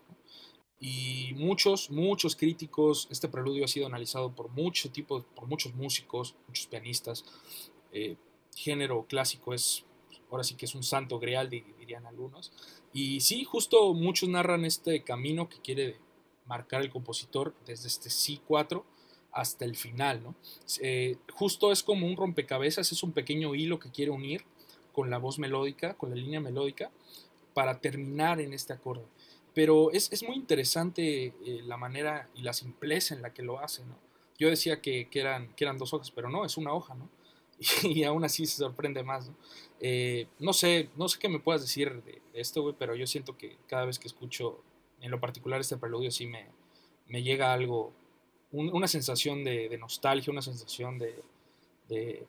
Y 0.79 1.33
muchos, 1.35 1.89
muchos 1.91 2.35
críticos, 2.35 3.07
este 3.09 3.29
preludio 3.29 3.65
ha 3.65 3.67
sido 3.67 3.85
analizado 3.85 4.33
por, 4.35 4.49
mucho 4.49 4.91
tipo, 4.91 5.21
por 5.35 5.47
muchos 5.47 5.73
músicos, 5.75 6.35
muchos 6.47 6.67
pianistas. 6.67 7.23
Eh, 7.91 8.17
género 8.55 9.05
clásico 9.07 9.53
es, 9.53 9.85
ahora 10.29 10.43
sí 10.43 10.55
que 10.55 10.65
es 10.65 10.75
un 10.75 10.83
santo 10.83 11.19
grial, 11.19 11.49
dirían 11.49 12.05
algunos. 12.05 12.51
Y 12.91 13.21
sí, 13.21 13.43
justo 13.43 13.93
muchos 13.93 14.29
narran 14.29 14.65
este 14.65 15.03
camino 15.03 15.47
que 15.47 15.61
quiere 15.61 15.99
marcar 16.45 16.81
el 16.81 16.89
compositor 16.89 17.55
desde 17.65 17.87
este 17.87 18.09
Sí4 18.09 18.83
hasta 19.31 19.65
el 19.65 19.75
final, 19.75 20.21
¿no? 20.21 20.35
Eh, 20.81 21.17
justo 21.31 21.71
es 21.71 21.81
como 21.81 22.05
un 22.05 22.15
rompecabezas, 22.15 22.91
es 22.91 23.01
un 23.03 23.13
pequeño 23.13 23.55
hilo 23.55 23.79
que 23.79 23.89
quiere 23.89 24.11
unir 24.11 24.43
con 24.93 25.09
la 25.09 25.17
voz 25.17 25.39
melódica, 25.39 25.95
con 25.95 26.11
la 26.11 26.15
línea 26.15 26.39
melódica, 26.39 26.91
para 27.53 27.81
terminar 27.81 28.39
en 28.39 28.53
este 28.53 28.71
acorde. 28.71 29.03
Pero 29.53 29.91
es, 29.91 30.23
muy 30.23 30.35
interesante 30.35 31.25
eh, 31.25 31.61
la 31.65 31.77
manera 31.77 32.29
y 32.33 32.41
la 32.41 32.53
simpleza 32.53 33.13
en 33.13 33.21
la 33.21 33.33
que 33.33 33.43
lo 33.43 33.59
hace, 33.59 33.83
¿no? 33.85 33.97
Yo 34.39 34.49
decía 34.49 34.81
que, 34.81 35.07
eran, 35.13 35.53
que 35.55 35.63
eran 35.63 35.77
dos 35.77 35.93
hojas, 35.93 36.09
pero 36.09 36.29
no, 36.29 36.43
es 36.45 36.57
una 36.57 36.73
hoja, 36.73 36.95
¿no? 36.95 37.09
y, 37.83 38.03
aún 38.03 38.23
así 38.23 38.45
se 38.45 38.57
sorprende 38.57 39.03
más. 39.03 39.29
¿no? 39.29 39.35
Eh, 39.79 40.27
no 40.39 40.53
sé, 40.53 40.89
no 40.95 41.07
sé 41.07 41.19
qué 41.19 41.29
me 41.29 41.39
puedas 41.39 41.61
decir 41.61 42.01
de, 42.03 42.21
esto, 42.33 42.61
güey, 42.61 42.75
pero 42.77 42.95
yo 42.95 43.05
siento 43.05 43.37
que 43.37 43.57
cada 43.67 43.85
vez 43.85 43.99
que 43.99 44.07
escucho, 44.07 44.63
en 45.01 45.11
lo 45.11 45.19
particular 45.19 45.61
este 45.61 45.77
preludio, 45.77 46.09
sí 46.11 46.25
me, 46.25 46.47
me 47.07 47.21
llega 47.21 47.53
algo, 47.53 47.93
una 48.51 48.87
sensación 48.87 49.43
de, 49.43 49.75
nostalgia, 49.77 50.31
una 50.31 50.41
sensación 50.41 50.99
de, 50.99 52.27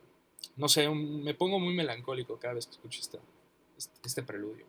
no 0.56 0.68
sé, 0.68 0.88
me 0.88 1.34
pongo 1.34 1.58
muy 1.58 1.74
melancólico 1.74 2.38
cada 2.38 2.54
vez 2.54 2.66
que 2.66 2.72
escucho 2.72 3.00
este, 3.00 3.18
este, 4.04 4.22
preludio. 4.22 4.66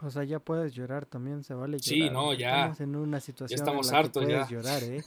O 0.00 0.10
sea, 0.10 0.24
ya 0.24 0.38
puedes 0.38 0.74
llorar 0.74 1.06
también, 1.06 1.42
se 1.44 1.54
vale 1.54 1.78
llorar. 1.78 2.08
Sí, 2.08 2.10
no, 2.10 2.34
ya. 2.34 2.66
Estamos 2.66 2.80
en 2.80 2.96
una 2.96 3.20
situación 3.20 3.58
ya 3.58 3.62
estamos 3.62 3.92
hartos 3.92 4.24
puedes 4.24 4.48
llorar, 4.48 4.82
¿eh? 4.82 5.04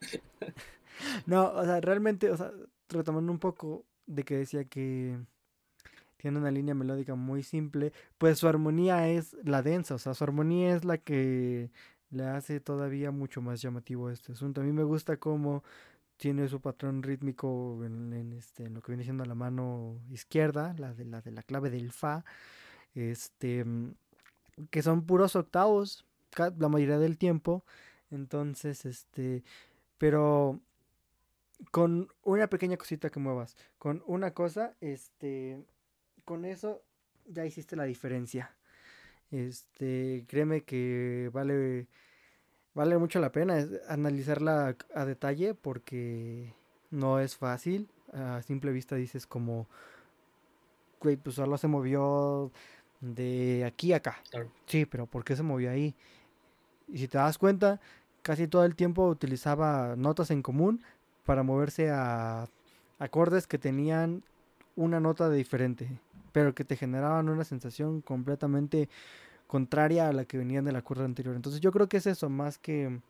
no, 1.26 1.52
o 1.52 1.64
sea, 1.64 1.80
realmente, 1.80 2.30
o 2.30 2.36
sea, 2.36 2.52
retomando 2.88 3.30
un 3.32 3.38
poco 3.38 3.84
de 4.06 4.24
que 4.24 4.36
decía 4.36 4.64
que 4.64 5.18
tiene 6.16 6.38
una 6.38 6.50
línea 6.50 6.74
melódica 6.74 7.14
muy 7.14 7.42
simple, 7.42 7.92
pues 8.18 8.38
su 8.38 8.48
armonía 8.48 9.08
es 9.08 9.36
la 9.44 9.62
densa, 9.62 9.94
o 9.94 9.98
sea, 9.98 10.14
su 10.14 10.24
armonía 10.24 10.74
es 10.74 10.84
la 10.84 10.98
que 10.98 11.70
le 12.10 12.24
hace 12.24 12.60
todavía 12.60 13.10
mucho 13.10 13.40
más 13.40 13.60
llamativo 13.62 14.10
este 14.10 14.32
asunto. 14.32 14.60
A 14.60 14.64
mí 14.64 14.72
me 14.72 14.82
gusta 14.82 15.18
cómo 15.18 15.62
tiene 16.18 16.48
su 16.48 16.60
patrón 16.60 17.02
rítmico 17.02 17.82
en, 17.84 18.32
este, 18.34 18.64
en 18.64 18.74
lo 18.74 18.82
que 18.82 18.92
viene 18.92 19.04
siendo 19.04 19.24
la 19.24 19.34
mano 19.34 20.00
izquierda, 20.10 20.74
la 20.76 20.92
de 20.92 21.04
la, 21.04 21.22
de 21.22 21.30
la 21.30 21.42
clave 21.42 21.70
del 21.70 21.92
fa, 21.92 22.24
este, 22.94 23.64
que 24.70 24.82
son 24.82 25.06
puros 25.06 25.36
octavos 25.36 26.04
la 26.36 26.68
mayoría 26.68 26.98
del 26.98 27.16
tiempo. 27.16 27.64
Entonces, 28.10 28.84
este, 28.84 29.44
pero 29.96 30.60
con 31.70 32.08
una 32.22 32.48
pequeña 32.48 32.76
cosita 32.76 33.10
que 33.10 33.20
muevas, 33.20 33.56
con 33.78 34.02
una 34.06 34.32
cosa, 34.32 34.74
este, 34.80 35.64
con 36.24 36.44
eso 36.44 36.82
ya 37.26 37.46
hiciste 37.46 37.76
la 37.76 37.84
diferencia. 37.84 38.56
Este, 39.30 40.24
créeme 40.26 40.64
que 40.64 41.30
vale 41.32 41.86
vale 42.74 42.98
mucho 42.98 43.20
la 43.20 43.32
pena 43.32 43.66
analizarla 43.88 44.76
a 44.94 45.04
detalle 45.04 45.54
porque 45.54 46.54
no 46.90 47.20
es 47.20 47.36
fácil. 47.36 47.88
A 48.12 48.42
simple 48.42 48.72
vista 48.72 48.96
dices 48.96 49.26
como, 49.26 49.66
güey, 51.00 51.16
pues 51.16 51.36
solo 51.36 51.58
se 51.58 51.68
movió 51.68 52.50
de 53.00 53.64
aquí 53.66 53.92
a 53.92 53.96
acá. 53.96 54.22
Sí, 54.66 54.86
pero 54.86 55.06
¿por 55.06 55.24
qué 55.24 55.36
se 55.36 55.42
movió 55.42 55.70
ahí? 55.70 55.94
Y 56.88 56.98
si 56.98 57.08
te 57.08 57.18
das 57.18 57.38
cuenta, 57.38 57.80
casi 58.22 58.48
todo 58.48 58.64
el 58.64 58.74
tiempo 58.74 59.06
utilizaba 59.08 59.94
notas 59.96 60.30
en 60.30 60.42
común 60.42 60.82
para 61.24 61.42
moverse 61.42 61.90
a 61.90 62.48
acordes 62.98 63.46
que 63.46 63.58
tenían 63.58 64.24
una 64.76 65.00
nota 65.00 65.28
de 65.28 65.36
diferente, 65.36 66.00
pero 66.32 66.54
que 66.54 66.64
te 66.64 66.76
generaban 66.76 67.28
una 67.28 67.44
sensación 67.44 68.00
completamente 68.00 68.88
contraria 69.48 70.08
a 70.08 70.12
la 70.12 70.24
que 70.24 70.38
venían 70.38 70.64
de 70.64 70.70
la 70.70 70.82
cuerda 70.82 71.04
anterior. 71.04 71.34
Entonces 71.34 71.60
yo 71.60 71.72
creo 71.72 71.88
que 71.88 71.96
es 71.96 72.06
eso, 72.06 72.28
más 72.28 72.58
que 72.58 73.00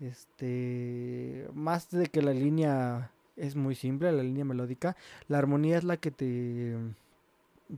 este 0.00 1.48
más 1.54 1.90
de 1.90 2.08
que 2.08 2.20
la 2.20 2.32
línea 2.32 3.10
es 3.36 3.56
muy 3.56 3.74
simple, 3.74 4.12
la 4.12 4.22
línea 4.22 4.44
melódica, 4.44 4.96
la 5.28 5.38
armonía 5.38 5.78
es 5.78 5.84
la 5.84 5.96
que 5.96 6.10
te 6.10 6.76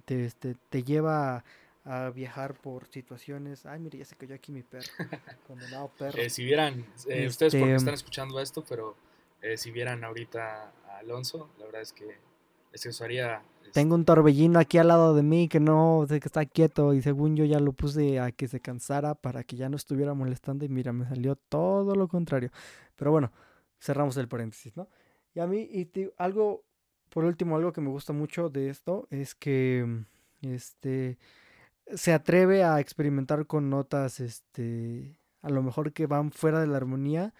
te, 0.06 0.24
este, 0.24 0.56
te 0.70 0.82
lleva 0.82 1.44
a, 1.84 2.10
viajar 2.10 2.54
por 2.54 2.86
situaciones. 2.88 3.66
Ay, 3.66 3.78
mire, 3.78 3.98
ya 3.98 4.04
se 4.04 4.16
cayó 4.16 4.34
aquí 4.34 4.52
mi 4.52 4.62
perro. 4.62 4.88
Condenado 5.46 5.90
perro. 5.98 6.18
Eh, 6.18 6.30
si 6.30 6.44
vieran, 6.44 6.86
eh, 7.08 7.26
ustedes 7.26 7.52
porque 7.52 7.64
este, 7.64 7.76
están 7.76 7.94
escuchando 7.94 8.40
esto, 8.40 8.64
pero 8.66 8.96
eh, 9.42 9.56
si 9.56 9.70
vieran 9.70 10.02
ahorita 10.02 10.72
a 10.88 10.98
Alonso, 10.98 11.50
la 11.58 11.66
verdad 11.66 11.82
es 11.82 11.92
que 11.92 12.18
eso 12.72 13.04
haría 13.04 13.42
tengo 13.72 13.94
un 13.94 14.04
torbellino 14.04 14.58
aquí 14.58 14.78
al 14.78 14.88
lado 14.88 15.14
de 15.14 15.22
mí 15.22 15.48
que 15.48 15.60
no, 15.60 16.04
que 16.08 16.16
está 16.16 16.44
quieto 16.44 16.94
y 16.94 17.02
según 17.02 17.36
yo 17.36 17.44
ya 17.44 17.60
lo 17.60 17.72
puse 17.72 18.20
a 18.20 18.32
que 18.32 18.48
se 18.48 18.60
cansara 18.60 19.14
para 19.14 19.44
que 19.44 19.56
ya 19.56 19.68
no 19.68 19.76
estuviera 19.76 20.14
molestando 20.14 20.64
y 20.64 20.68
mira, 20.68 20.92
me 20.92 21.06
salió 21.06 21.36
todo 21.36 21.94
lo 21.94 22.08
contrario. 22.08 22.50
Pero 22.96 23.10
bueno, 23.10 23.32
cerramos 23.80 24.16
el 24.16 24.28
paréntesis, 24.28 24.76
¿no? 24.76 24.88
Y 25.34 25.40
a 25.40 25.46
mí, 25.46 25.60
y 25.60 25.88
algo, 26.18 26.64
por 27.08 27.24
último, 27.24 27.56
algo 27.56 27.72
que 27.72 27.80
me 27.80 27.88
gusta 27.88 28.12
mucho 28.12 28.50
de 28.50 28.68
esto 28.68 29.06
es 29.10 29.34
que, 29.34 30.04
este, 30.42 31.18
se 31.94 32.12
atreve 32.12 32.64
a 32.64 32.80
experimentar 32.80 33.46
con 33.46 33.70
notas, 33.70 34.20
este, 34.20 35.18
a 35.40 35.50
lo 35.50 35.62
mejor 35.62 35.92
que 35.92 36.06
van 36.06 36.30
fuera 36.30 36.60
de 36.60 36.66
la 36.66 36.76
armonía. 36.76 37.34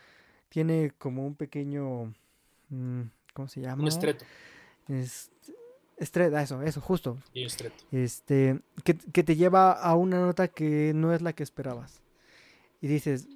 Tiene 0.49 0.93
como 0.99 1.27
un 1.27 1.35
pequeño, 1.35 2.13
mm, 2.69 3.03
¿cómo 3.35 3.49
se 3.49 3.61
llama? 3.61 3.83
Un 3.83 3.89
estreto. 3.89 4.25
Este, 4.89 5.55
Estreta, 6.03 6.43
eso, 6.43 6.61
eso, 6.63 6.81
justo. 6.81 7.17
Y 7.33 7.47
Este, 7.93 8.59
que, 8.83 9.23
te 9.23 9.37
lleva 9.37 9.71
a 9.71 9.95
una 9.95 10.19
nota 10.19 10.49
que 10.49 10.93
no 10.97 11.15
es 11.15 11.23
la 11.23 11.33
que 11.33 11.45
esperabas. 11.45 12.03
Y 12.81 12.89
dices, 12.89 13.29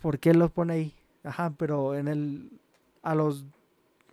¿por 0.00 0.18
qué 0.18 0.32
lo 0.32 0.48
pone 0.48 0.72
ahí? 0.72 0.94
Ajá, 1.22 1.52
pero 1.58 1.96
en 1.96 2.08
el, 2.08 2.50
a 3.02 3.14
los, 3.14 3.44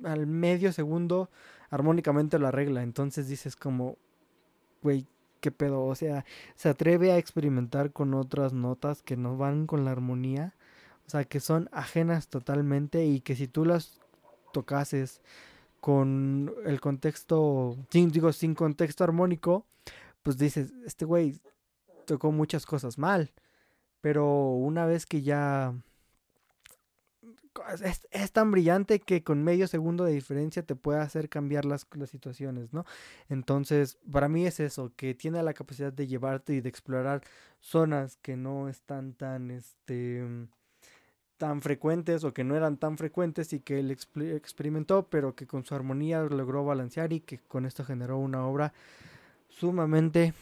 al 0.04 0.28
medio 0.28 0.74
segundo, 0.74 1.30
armónicamente 1.70 2.38
lo 2.38 2.48
arregla. 2.48 2.84
Entonces 2.84 3.30
dices 3.30 3.56
como, 3.56 3.98
güey, 4.82 5.08
qué 5.40 5.52
pedo. 5.52 5.86
O 5.86 5.96
sea, 5.96 6.26
se 6.56 6.68
atreve 6.68 7.14
a 7.14 7.18
experimentar 7.18 7.94
con 7.94 8.14
otras 8.14 8.52
notas 8.52 9.02
que 9.02 9.16
no 9.16 9.38
van 9.38 9.68
con 9.68 9.86
la 9.86 9.92
armonía. 9.92 10.54
O 11.08 11.10
sea, 11.10 11.24
que 11.24 11.40
son 11.40 11.70
ajenas 11.72 12.28
totalmente 12.28 13.06
y 13.06 13.22
que 13.22 13.38
si 13.38 13.48
tú 13.48 13.64
las 13.64 14.02
tocases 14.52 15.22
con 15.82 16.54
el 16.66 16.80
contexto, 16.80 17.76
sin, 17.90 18.12
digo, 18.12 18.32
sin 18.32 18.56
contexto 18.56 19.04
armónico, 19.04 19.66
pues 20.24 20.38
dices, 20.38 20.72
este 20.86 21.06
güey 21.06 21.42
tocó 22.06 22.32
muchas 22.32 22.66
cosas 22.66 22.98
mal, 22.98 23.32
pero 24.00 24.52
una 24.52 24.86
vez 24.86 25.06
que 25.06 25.24
ya 25.24 25.74
es, 28.12 28.32
tan 28.32 28.52
brillante 28.52 29.00
que 29.00 29.24
con 29.24 29.44
medio 29.44 29.68
segundo 29.68 30.06
de 30.06 30.14
diferencia 30.14 30.64
te 30.64 30.76
puede 30.76 31.00
hacer 31.00 31.30
cambiar 31.30 31.66
las, 31.66 31.88
las 31.94 32.10
situaciones, 32.10 32.74
¿no? 32.74 32.86
Entonces, 33.28 33.98
para 34.12 34.30
mí 34.30 34.46
es 34.46 34.60
eso, 34.60 34.94
que 34.96 35.16
tiene 35.16 35.42
la 35.44 35.54
capacidad 35.54 35.92
de 35.92 36.08
llevarte 36.08 36.54
y 36.54 36.62
de 36.62 36.70
explorar 36.70 37.22
zonas 37.60 38.18
que 38.18 38.38
no 38.38 38.70
están 38.70 39.14
tan, 39.14 39.52
este, 39.52 40.24
tan 41.42 41.64
frecuentes 41.64 42.24
o 42.24 42.36
que 42.36 42.44
no 42.44 42.56
eran 42.56 42.78
tan 42.78 43.00
frecuentes 43.00 43.52
y 43.52 43.62
que 43.62 43.80
él 43.80 43.90
experimentó, 43.90 45.08
pero 45.10 45.34
que 45.34 45.48
con 45.48 45.66
su 45.66 45.74
armonía 45.74 46.22
logró 46.22 46.64
balancear 46.64 47.14
y 47.14 47.22
que 47.22 47.40
con 47.40 47.66
esto 47.66 47.84
generó 47.84 48.20
una 48.20 48.46
obra 48.46 48.76
sumamente 49.50 50.36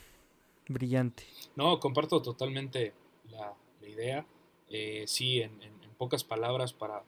brillante. 0.68 1.24
No, 1.56 1.80
comparto 1.80 2.22
totalmente 2.22 2.92
la, 3.30 3.54
idea. 3.88 4.26
Eh, 4.68 5.06
sí, 5.08 5.42
en, 5.42 5.54
pocas 5.98 6.26
palabras, 6.26 6.74
para, 6.74 7.02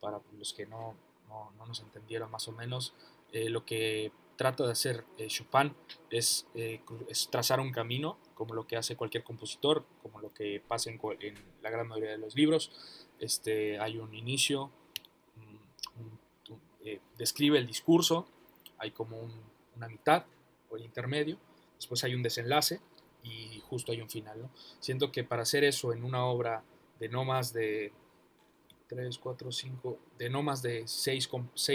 para 0.00 0.18
los 0.38 0.54
que 0.54 0.64
no, 0.64 0.94
no, 1.28 1.66
nos 1.66 1.80
entendieron 1.80 2.30
más 2.30 2.48
o 2.48 2.52
menos, 2.52 2.94
eh, 3.32 3.50
lo 3.50 3.66
que 3.66 4.12
trata 4.36 4.64
de 4.64 4.72
hacer 4.72 5.04
eh, 5.18 5.26
Chopin 5.26 5.74
es, 6.08 6.46
es, 6.54 7.28
trazar 7.30 7.60
un 7.60 7.70
camino, 7.70 8.16
como 8.34 8.54
lo 8.54 8.66
que 8.66 8.78
hace 8.78 8.96
cualquier 8.96 9.24
compositor, 9.24 9.84
como 10.02 10.20
lo 10.20 10.32
que 10.32 10.62
pasa 10.66 10.88
en, 10.88 10.98
en 11.20 11.34
la 11.60 11.68
gran 11.68 11.86
mayoría 11.86 12.12
de 12.12 12.18
los 12.18 12.34
libros, 12.34 12.72
este, 13.20 13.78
hay 13.78 13.98
un 13.98 14.14
inicio, 14.14 14.70
eh, 16.84 17.00
describe 17.18 17.58
el 17.58 17.66
discurso, 17.66 18.26
hay 18.78 18.90
como 18.92 19.28
una 19.74 19.88
mitad 19.88 20.24
o 20.70 20.76
el 20.76 20.84
intermedio, 20.84 21.38
después 21.76 22.04
hay 22.04 22.14
un 22.14 22.22
desenlace 22.22 22.80
y 23.22 23.60
justo 23.60 23.92
hay 23.92 24.00
un 24.00 24.08
final. 24.08 24.48
Siento 24.80 25.10
que 25.10 25.24
para 25.24 25.42
hacer 25.42 25.64
eso 25.64 25.92
en 25.92 26.04
una 26.04 26.24
obra 26.24 26.62
de 27.00 27.08
no 27.08 27.24
más 27.24 27.52
de 27.52 27.92
3, 28.88 29.18
4, 29.18 29.52
5, 29.52 29.98
de 30.18 30.30
no 30.30 30.42
más 30.42 30.62
de 30.62 30.86
6, 30.86 31.28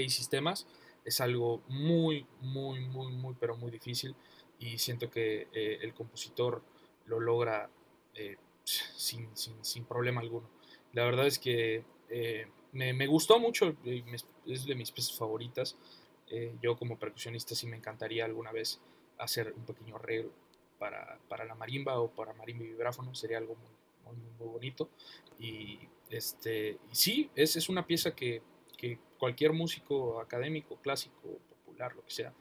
sistemas, 0.08 0.68
es 1.04 1.20
algo 1.20 1.62
muy, 1.68 2.26
muy, 2.40 2.80
muy, 2.80 3.12
muy, 3.12 3.36
pero 3.40 3.58
muy 3.58 3.72
difícil 3.72 4.16
y 4.60 4.78
siento 4.78 5.10
que 5.10 5.48
eh, 5.52 5.80
el 5.82 5.94
compositor 5.94 6.62
lo 7.06 7.20
logra 7.20 7.70
eh, 8.14 8.38
sin, 8.64 9.28
sin 9.36 9.84
problema 9.86 10.22
alguno. 10.22 10.48
La 10.94 11.06
verdad 11.06 11.28
es 11.28 11.40
que 11.40 11.84
eh, 12.10 12.48
me, 12.74 13.08
gustó 13.08 13.40
mucho, 13.40 13.76
es 14.46 14.66
de 14.66 14.76
mis 14.76 14.92
piezas 14.92 15.18
favoritas. 15.18 15.78
Eh, 16.28 16.56
yo 16.62 16.78
como 16.78 16.98
percusionista 16.98 17.56
sí 17.56 17.68
me 17.68 17.78
encantaría 17.78 18.26
alguna 18.26 18.52
vez 18.52 18.82
hacer 19.18 19.54
un 19.56 19.66
pequeño 19.66 19.98
arreglo 19.98 20.32
para, 20.80 21.46
la 21.46 21.56
marimba 21.56 22.00
o 22.00 22.10
para 22.10 22.34
marimba 22.34 22.64
y 22.64 22.70
vibráfono, 22.70 23.14
sería 23.14 23.38
algo 23.38 23.56
muy, 24.04 24.16
muy, 24.40 24.48
bonito. 24.48 24.90
Y, 25.40 25.80
este, 26.10 26.80
y 26.92 26.96
sí, 26.96 27.30
es, 27.36 27.56
es 27.56 27.70
una 27.70 27.86
pieza 27.86 28.16
que, 28.16 28.42
cualquier 29.20 29.54
músico 29.54 30.20
académico, 30.20 30.78
clásico, 30.78 31.38
popular, 31.50 31.96
lo 31.96 32.04
que 32.04 32.12
sea, 32.12 32.34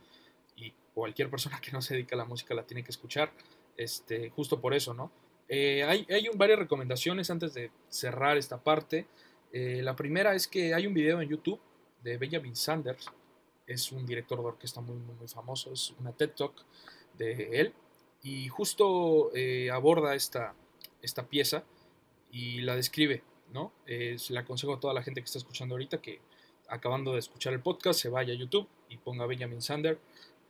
y 0.57 0.73
cualquier 0.95 1.29
persona 1.29 1.61
que 1.61 1.71
no 1.71 1.83
se 1.83 1.93
dedica 1.93 2.17
a 2.17 2.19
la 2.19 2.25
música 2.25 2.55
la 2.55 2.65
tiene 2.67 2.83
que 2.83 2.91
escuchar, 2.91 3.31
este, 3.77 4.31
justo 4.31 4.59
por 4.59 4.73
eso, 4.73 4.95
¿no? 4.95 5.13
Eh, 5.53 5.83
hay, 5.83 6.29
varias 6.37 6.61
recomendaciones 6.61 7.29
antes 7.29 7.53
de 7.55 7.73
cerrar 7.89 8.37
esta 8.37 8.63
parte. 8.63 9.09
Eh, 9.53 9.81
la 9.83 9.97
primera 9.97 10.33
es 10.37 10.47
que 10.47 10.73
hay 10.75 10.87
un 10.87 10.95
video 10.95 11.21
en 11.21 11.29
YouTube 11.29 11.59
de 12.05 12.17
Benjamin 12.19 12.55
Sanders, 12.55 13.11
es 13.67 13.91
un 13.91 14.07
director 14.07 14.39
de 14.39 14.45
orquesta 14.45 14.81
muy, 14.81 14.97
muy, 14.97 15.17
muy 15.17 15.27
famoso, 15.27 15.73
es 15.73 15.93
una 15.99 16.13
TED 16.13 16.31
Talk 16.37 16.55
de 17.19 17.61
él, 17.61 17.75
y 18.23 18.47
justo 18.47 19.35
eh, 19.35 19.73
aborda 19.73 20.15
esta, 20.15 20.55
esta 21.03 21.27
pieza 21.27 21.65
y 22.31 22.61
la 22.61 22.77
describe, 22.77 23.25
¿no? 23.53 23.73
le 23.87 24.39
aconsejo 24.39 24.75
a 24.75 24.81
toda 24.81 24.95
la 24.95 25.03
gente 25.03 25.21
que 25.21 25.25
está 25.25 25.39
escuchando 25.39 25.75
ahorita 25.75 26.01
que 26.01 26.21
acabando 26.69 27.15
de 27.15 27.19
escuchar 27.19 27.53
el 27.53 27.61
podcast 27.61 27.99
se 27.99 28.09
vaya 28.09 28.33
a 28.33 28.37
YouTube 28.37 28.69
y 28.89 28.99
ponga 28.99 29.27
Benjamin 29.27 29.61
Sander 29.61 29.99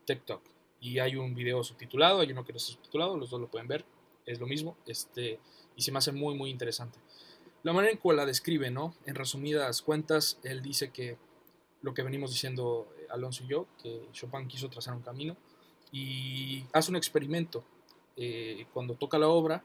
TED 0.04 0.18
Talk. 0.26 0.42
Y 0.78 0.98
hay 0.98 1.16
un 1.16 1.34
video 1.34 1.64
subtitulado, 1.64 2.20
hay 2.20 2.32
uno 2.32 2.44
que 2.44 2.52
no 2.52 2.58
está 2.58 2.72
subtitulado, 2.72 3.16
los 3.16 3.30
dos 3.30 3.40
lo 3.40 3.48
pueden 3.48 3.66
ver, 3.66 3.84
es 4.30 4.40
lo 4.40 4.46
mismo, 4.46 4.76
este, 4.86 5.38
y 5.76 5.82
se 5.82 5.92
me 5.92 5.98
hace 5.98 6.12
muy, 6.12 6.34
muy 6.34 6.50
interesante. 6.50 6.98
La 7.62 7.72
manera 7.72 7.92
en 7.92 7.98
cual 7.98 8.16
la 8.16 8.26
describe, 8.26 8.70
¿no? 8.70 8.94
En 9.04 9.14
resumidas 9.14 9.82
cuentas, 9.82 10.38
él 10.42 10.62
dice 10.62 10.90
que 10.90 11.18
lo 11.82 11.94
que 11.94 12.02
venimos 12.02 12.30
diciendo 12.30 12.88
eh, 12.98 13.06
Alonso 13.10 13.44
y 13.44 13.48
yo, 13.48 13.66
que 13.82 14.08
Chopin 14.12 14.48
quiso 14.48 14.68
trazar 14.70 14.94
un 14.94 15.02
camino 15.02 15.36
y 15.92 16.64
hace 16.72 16.90
un 16.90 16.96
experimento. 16.96 17.64
Eh, 18.16 18.66
cuando 18.72 18.94
toca 18.94 19.18
la 19.18 19.28
obra, 19.28 19.64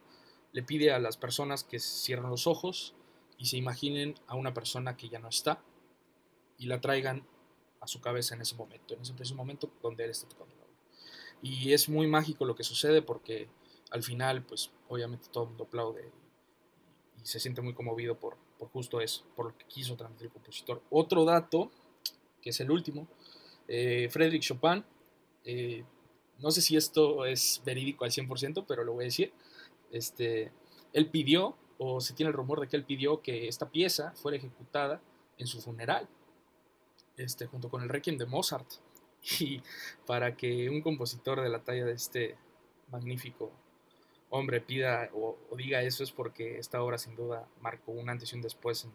le 0.51 0.63
pide 0.63 0.91
a 0.91 0.99
las 0.99 1.17
personas 1.17 1.63
que 1.63 1.79
cierren 1.79 2.29
los 2.29 2.47
ojos 2.47 2.95
y 3.37 3.45
se 3.45 3.57
imaginen 3.57 4.15
a 4.27 4.35
una 4.35 4.53
persona 4.53 4.95
que 4.95 5.09
ya 5.09 5.19
no 5.19 5.27
está 5.27 5.61
y 6.57 6.67
la 6.67 6.79
traigan 6.79 7.25
a 7.81 7.87
su 7.87 7.99
cabeza 7.99 8.35
en 8.35 8.41
ese 8.41 8.55
momento, 8.55 8.93
en 8.93 9.01
ese 9.01 9.13
preciso 9.13 9.35
momento 9.35 9.69
donde 9.81 10.05
él 10.05 10.11
está 10.11 10.27
tocando 10.27 10.55
la 10.55 10.63
obra. 10.63 10.73
Y 11.41 11.73
es 11.73 11.89
muy 11.89 12.07
mágico 12.07 12.45
lo 12.45 12.55
que 12.55 12.63
sucede 12.63 13.01
porque 13.01 13.49
al 13.91 14.03
final, 14.03 14.43
pues 14.43 14.71
obviamente 14.87 15.27
todo 15.31 15.43
el 15.45 15.49
mundo 15.49 15.63
aplaude 15.65 16.07
y, 16.07 16.25
se 17.25 17.39
siente 17.39 17.61
muy 17.61 17.73
conmovido 17.73 18.19
por, 18.19 18.37
por 18.59 18.69
justo 18.69 19.01
eso, 19.01 19.25
por 19.35 19.47
lo 19.47 19.57
que 19.57 19.65
quiso 19.65 19.95
transmitir 19.95 20.27
el 20.27 20.33
compositor. 20.33 20.83
Otro 20.91 21.25
dato, 21.25 21.71
que 22.39 22.51
es 22.51 22.59
el 22.59 22.69
último, 22.69 23.07
eh, 23.67 24.07
Frédéric 24.11 24.43
Chopin, 24.43 24.85
eh, 25.43 25.83
no 26.39 26.51
sé 26.51 26.61
si 26.61 26.77
esto 26.77 27.25
es 27.25 27.61
verídico 27.65 28.05
al 28.05 28.11
100%, 28.11 28.65
pero 28.67 28.83
lo 28.83 28.93
voy 28.93 29.05
a 29.05 29.05
decir, 29.05 29.33
este, 29.91 30.51
él 30.93 31.09
pidió, 31.09 31.57
o 31.77 31.99
se 31.99 32.13
tiene 32.13 32.29
el 32.29 32.35
rumor 32.35 32.59
de 32.59 32.67
que 32.67 32.75
él 32.75 32.85
pidió 32.85 33.21
que 33.21 33.47
esta 33.47 33.69
pieza 33.69 34.11
fuera 34.11 34.37
ejecutada 34.37 35.01
en 35.37 35.47
su 35.47 35.61
funeral, 35.61 36.07
este, 37.17 37.47
junto 37.47 37.69
con 37.69 37.81
el 37.81 37.89
Requiem 37.89 38.17
de 38.17 38.25
Mozart. 38.25 38.67
Y 39.39 39.63
para 40.05 40.37
que 40.37 40.69
un 40.69 40.83
compositor 40.83 41.41
de 41.41 41.49
la 41.49 41.63
talla 41.63 41.83
de 41.83 41.93
este 41.93 42.37
magnífico 42.91 43.51
hombre 44.35 44.61
pida 44.61 45.09
o, 45.13 45.37
diga 45.57 45.81
eso 45.81 46.03
es 46.03 46.11
porque 46.11 46.57
esta 46.59 46.81
obra 46.81 46.97
sin 46.97 47.15
duda 47.15 47.47
marcó 47.61 47.91
un 47.91 48.09
antes 48.09 48.31
y 48.31 48.35
un 48.35 48.41
después. 48.41 48.87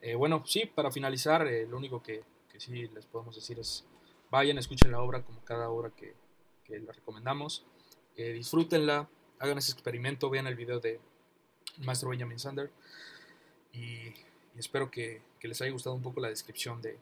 Eh, 0.00 0.14
bueno, 0.14 0.42
sí, 0.46 0.66
para 0.66 0.90
finalizar, 0.90 1.46
eh, 1.46 1.66
lo 1.66 1.76
único 1.76 2.02
que, 2.02 2.22
que, 2.50 2.60
sí 2.60 2.88
les 2.88 3.06
podemos 3.06 3.34
decir 3.34 3.58
es 3.58 3.84
vayan, 4.30 4.58
escuchen 4.58 4.92
la 4.92 5.02
obra 5.02 5.22
como 5.22 5.44
cada 5.44 5.70
obra 5.70 5.90
que, 5.90 6.14
que 6.64 6.78
la 6.78 6.92
recomendamos, 6.92 7.64
eh, 8.16 8.32
disfrútenla, 8.32 9.08
hagan 9.38 9.58
ese 9.58 9.72
experimento, 9.72 10.30
vean 10.30 10.46
el 10.46 10.54
video 10.54 10.80
de 10.80 11.00
maestro 11.78 12.10
Benjamin 12.10 12.38
Sander 12.38 12.70
y, 13.72 14.12
espero 14.56 14.90
que, 14.90 15.22
les 15.40 15.62
haya 15.62 15.70
gustado 15.70 15.94
un 15.94 16.02
poco 16.02 16.20
la 16.20 16.28
descripción 16.28 16.82
de, 16.82 16.98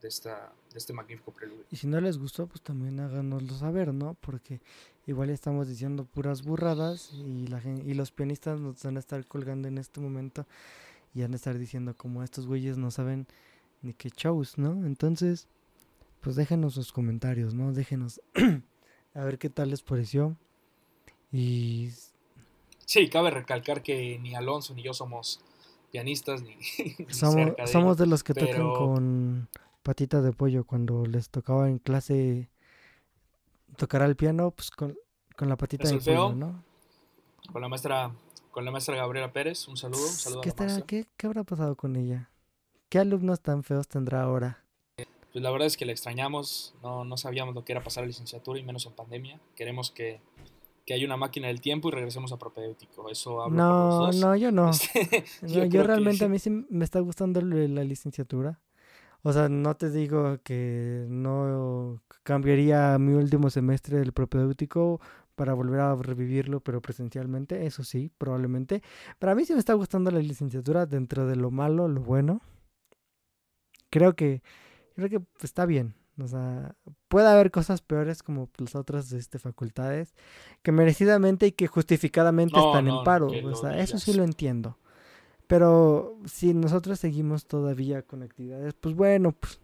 de, 0.00 0.08
esta, 0.08 0.52
de 0.72 0.78
este 0.78 0.92
magnífico 0.92 1.32
preludio. 1.32 1.64
Y 1.70 1.76
si 1.76 1.86
no 1.86 2.00
les 2.00 2.18
gustó, 2.18 2.46
pues 2.46 2.62
también 2.62 3.00
háganoslo 3.00 3.54
saber, 3.54 3.92
¿no? 3.94 4.14
Porque 4.14 4.60
igual 5.06 5.30
estamos 5.30 5.68
diciendo 5.68 6.04
puras 6.04 6.42
burradas 6.42 7.12
y, 7.12 7.46
la 7.46 7.62
y 7.62 7.94
los 7.94 8.10
pianistas 8.10 8.60
nos 8.60 8.82
van 8.82 8.96
a 8.96 9.00
estar 9.00 9.24
colgando 9.26 9.68
en 9.68 9.78
este 9.78 10.00
momento 10.00 10.46
y 11.14 11.22
van 11.22 11.32
a 11.32 11.36
estar 11.36 11.58
diciendo 11.58 11.96
como 11.96 12.22
estos 12.22 12.46
güeyes 12.46 12.76
no 12.76 12.90
saben 12.90 13.26
ni 13.82 13.94
qué 13.94 14.10
shows, 14.14 14.58
¿no? 14.58 14.86
Entonces, 14.86 15.48
pues 16.20 16.36
déjenos 16.36 16.74
sus 16.74 16.92
comentarios, 16.92 17.54
¿no? 17.54 17.72
Déjenos 17.72 18.20
a 19.14 19.24
ver 19.24 19.38
qué 19.38 19.48
tal 19.48 19.70
les 19.70 19.82
pareció. 19.82 20.36
Y... 21.32 21.90
Sí, 22.84 23.08
cabe 23.08 23.30
recalcar 23.30 23.82
que 23.82 24.18
ni 24.18 24.34
Alonso 24.34 24.74
ni 24.74 24.82
yo 24.82 24.92
somos 24.92 25.40
pianistas 25.90 26.42
ni... 26.42 26.56
somos, 27.10 27.52
somos 27.70 27.96
de 27.96 28.06
los 28.06 28.22
que 28.22 28.34
tocan 28.34 28.74
con 28.74 29.48
patitas 29.86 30.24
de 30.24 30.32
pollo 30.32 30.64
cuando 30.64 31.06
les 31.06 31.30
tocaba 31.30 31.68
en 31.68 31.78
clase 31.78 32.50
tocar 33.76 34.02
el 34.02 34.16
piano, 34.16 34.50
pues 34.50 34.72
con, 34.72 34.98
la 35.38 35.56
patita 35.56 35.88
de 35.88 35.98
pollo, 35.98 36.34
¿no? 36.34 36.64
Con 37.52 37.62
la 37.62 37.68
maestra, 37.68 38.10
con 38.50 38.64
la 38.64 38.72
maestra 38.72 38.96
Gabriela 38.96 39.32
Pérez, 39.32 39.68
un 39.68 39.76
saludo, 39.76 40.02
un 40.02 40.08
saludo 40.08 40.40
¿Qué, 40.40 40.52
a 40.58 40.66
la 40.66 40.80
¿qué, 40.80 41.06
¿Qué 41.16 41.26
habrá 41.28 41.44
pasado 41.44 41.76
con 41.76 41.94
ella? 41.94 42.30
¿Qué 42.88 42.98
alumnos 42.98 43.40
tan 43.40 43.62
feos 43.62 43.86
tendrá 43.86 44.22
ahora? 44.22 44.64
Pues 44.96 45.40
la 45.40 45.52
verdad 45.52 45.68
es 45.68 45.76
que 45.76 45.86
la 45.86 45.92
extrañamos, 45.92 46.74
no, 46.82 47.04
no 47.04 47.16
sabíamos 47.16 47.54
lo 47.54 47.64
que 47.64 47.70
era 47.70 47.84
pasar 47.84 48.02
a 48.02 48.08
licenciatura 48.08 48.58
y 48.58 48.64
menos 48.64 48.86
en 48.86 48.92
pandemia. 48.92 49.38
Queremos 49.54 49.92
que, 49.92 50.20
que 50.84 50.94
haya 50.94 51.06
una 51.06 51.16
máquina 51.16 51.46
del 51.46 51.60
tiempo 51.60 51.88
y 51.88 51.92
regresemos 51.92 52.32
a 52.32 52.38
propedéutico. 52.38 53.08
Eso 53.08 53.40
hablo 53.40 53.56
no, 53.56 54.10
No, 54.10 54.34
yo 54.34 54.50
no. 54.50 54.72
yo, 55.42 55.82
realmente 55.84 56.24
a 56.24 56.28
mí 56.28 56.40
sí 56.40 56.50
me 56.50 56.84
está 56.84 56.98
gustando 56.98 57.40
la 57.40 57.84
licenciatura. 57.84 58.58
O 59.22 59.32
sea, 59.32 59.48
no 59.48 59.74
te 59.74 59.90
digo 59.90 60.38
que 60.42 61.06
no 61.08 62.00
cambiaría 62.22 62.98
mi 62.98 63.14
último 63.14 63.50
semestre 63.50 63.98
del 63.98 64.12
propedéutico 64.12 65.00
para 65.34 65.52
volver 65.52 65.80
a 65.80 65.94
revivirlo, 65.94 66.60
pero 66.60 66.80
presencialmente, 66.80 67.66
eso 67.66 67.84
sí, 67.84 68.10
probablemente. 68.18 68.82
Pero 69.18 69.32
a 69.32 69.34
mí 69.34 69.44
sí 69.44 69.52
me 69.52 69.58
está 69.58 69.74
gustando 69.74 70.10
la 70.10 70.20
licenciatura 70.20 70.86
dentro 70.86 71.26
de 71.26 71.36
lo 71.36 71.50
malo, 71.50 71.88
lo 71.88 72.00
bueno. 72.00 72.40
Creo 73.90 74.16
que, 74.16 74.42
creo 74.94 75.08
que 75.08 75.20
está 75.42 75.66
bien. 75.66 75.94
O 76.18 76.26
sea, 76.26 76.74
puede 77.08 77.28
haber 77.28 77.50
cosas 77.50 77.82
peores 77.82 78.22
como 78.22 78.48
las 78.56 78.74
otras 78.74 79.12
este, 79.12 79.38
facultades 79.38 80.14
que 80.62 80.72
merecidamente 80.72 81.48
y 81.48 81.52
que 81.52 81.66
justificadamente 81.66 82.58
están 82.58 82.88
en 82.88 83.04
paro. 83.04 83.26
o 83.26 83.54
sea, 83.54 83.78
eso 83.78 83.98
sí 83.98 84.14
lo 84.14 84.24
entiendo. 84.24 84.78
Pero 85.46 86.16
si 86.24 86.54
nosotros 86.54 86.98
seguimos 86.98 87.46
todavía 87.46 88.02
con 88.02 88.22
actividades, 88.22 88.74
pues 88.74 88.94
bueno, 88.94 89.32
pues 89.32 89.60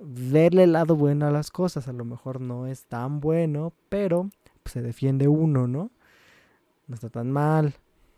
verle 0.00 0.64
el 0.64 0.72
lado 0.72 0.96
bueno 0.96 1.26
a 1.26 1.30
las 1.30 1.50
cosas. 1.50 1.88
A 1.88 1.92
lo 1.92 2.04
mejor 2.04 2.40
no 2.40 2.66
es 2.66 2.84
tan 2.84 3.20
bueno, 3.20 3.72
pero 3.88 4.30
pues, 4.62 4.72
se 4.72 4.82
defiende 4.82 5.28
uno, 5.28 5.66
¿no? 5.66 5.90
No 6.86 6.94
está 6.94 7.10
tan 7.10 7.30
mal. 7.30 7.74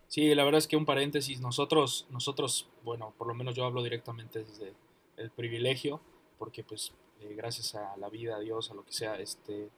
Sí, 0.08 0.34
la 0.34 0.44
verdad 0.44 0.58
es 0.58 0.66
que 0.66 0.76
un 0.76 0.86
paréntesis, 0.86 1.40
nosotros, 1.40 2.06
nosotros, 2.10 2.68
bueno, 2.82 3.12
por 3.18 3.26
lo 3.26 3.34
menos 3.34 3.54
yo 3.54 3.64
hablo 3.64 3.82
directamente 3.82 4.42
desde 4.42 4.72
el 5.18 5.30
privilegio, 5.30 6.00
porque 6.38 6.64
pues 6.64 6.94
eh, 7.20 7.34
gracias 7.36 7.74
a 7.74 7.96
la 7.98 8.08
vida, 8.08 8.36
a 8.36 8.40
Dios, 8.40 8.70
a 8.70 8.74
lo 8.74 8.84
que 8.84 8.92
sea, 8.92 9.18
este, 9.18 9.68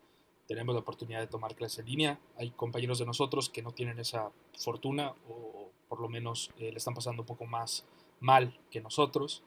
tenemos 0.47 0.75
la 0.75 0.83
oportunidad 0.83 1.21
de 1.21 1.27
tomar 1.27 1.57
clase 1.57 1.81
en 1.81 1.89
línea. 1.89 2.21
Hay 2.37 2.51
compañeros 2.51 3.01
de 3.01 3.07
nosotros 3.07 3.51
que 3.51 3.63
no 3.63 3.73
tienen 3.73 3.99
esa 3.99 4.31
fortuna 4.57 5.15
o 5.29 5.60
por 5.91 6.01
lo 6.01 6.09
menos 6.09 6.51
eh, 6.57 6.71
le 6.71 6.79
están 6.79 6.95
pasando 6.95 7.23
un 7.23 7.27
poco 7.27 7.45
más 7.45 7.85
mal 8.21 8.59
que 8.71 8.81
nosotros. 8.81 9.43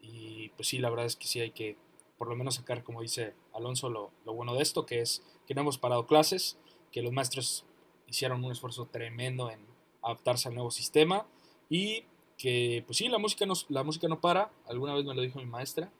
Y 0.00 0.50
pues 0.50 0.68
sí, 0.68 0.78
la 0.78 0.90
verdad 0.90 1.06
es 1.06 1.16
que 1.16 1.26
sí 1.26 1.40
hay 1.40 1.50
que 1.50 1.76
por 2.18 2.28
lo 2.28 2.36
menos 2.36 2.56
sacar, 2.56 2.82
como 2.82 3.00
dice 3.00 3.34
Alonso, 3.54 3.88
lo, 3.88 4.10
bueno 4.26 4.54
de 4.54 4.62
esto, 4.62 4.84
que 4.84 5.00
es 5.00 5.22
que 5.46 5.54
no 5.54 5.62
hemos 5.62 5.78
parado 5.78 6.06
clases, 6.06 6.58
que 6.92 7.00
los 7.00 7.12
maestros 7.12 7.64
hicieron 8.06 8.44
un 8.44 8.52
esfuerzo 8.52 8.86
tremendo 8.86 9.50
en 9.50 9.60
adaptarse 10.02 10.48
al 10.48 10.54
nuevo 10.54 10.70
sistema 10.70 11.26
y 11.70 12.04
que 12.36 12.82
pues 12.86 12.98
sí, 12.98 13.08
la 13.08 13.18
música 13.18 13.46
no, 13.46 13.54
la 13.68 13.82
música 13.84 14.08
no 14.08 14.20
para, 14.20 14.50
alguna 14.66 14.94
vez 14.94 15.04
me 15.04 15.14
lo 15.14 15.22
dijo 15.22 15.38
mi 15.38 15.46
maestra, 15.46 15.90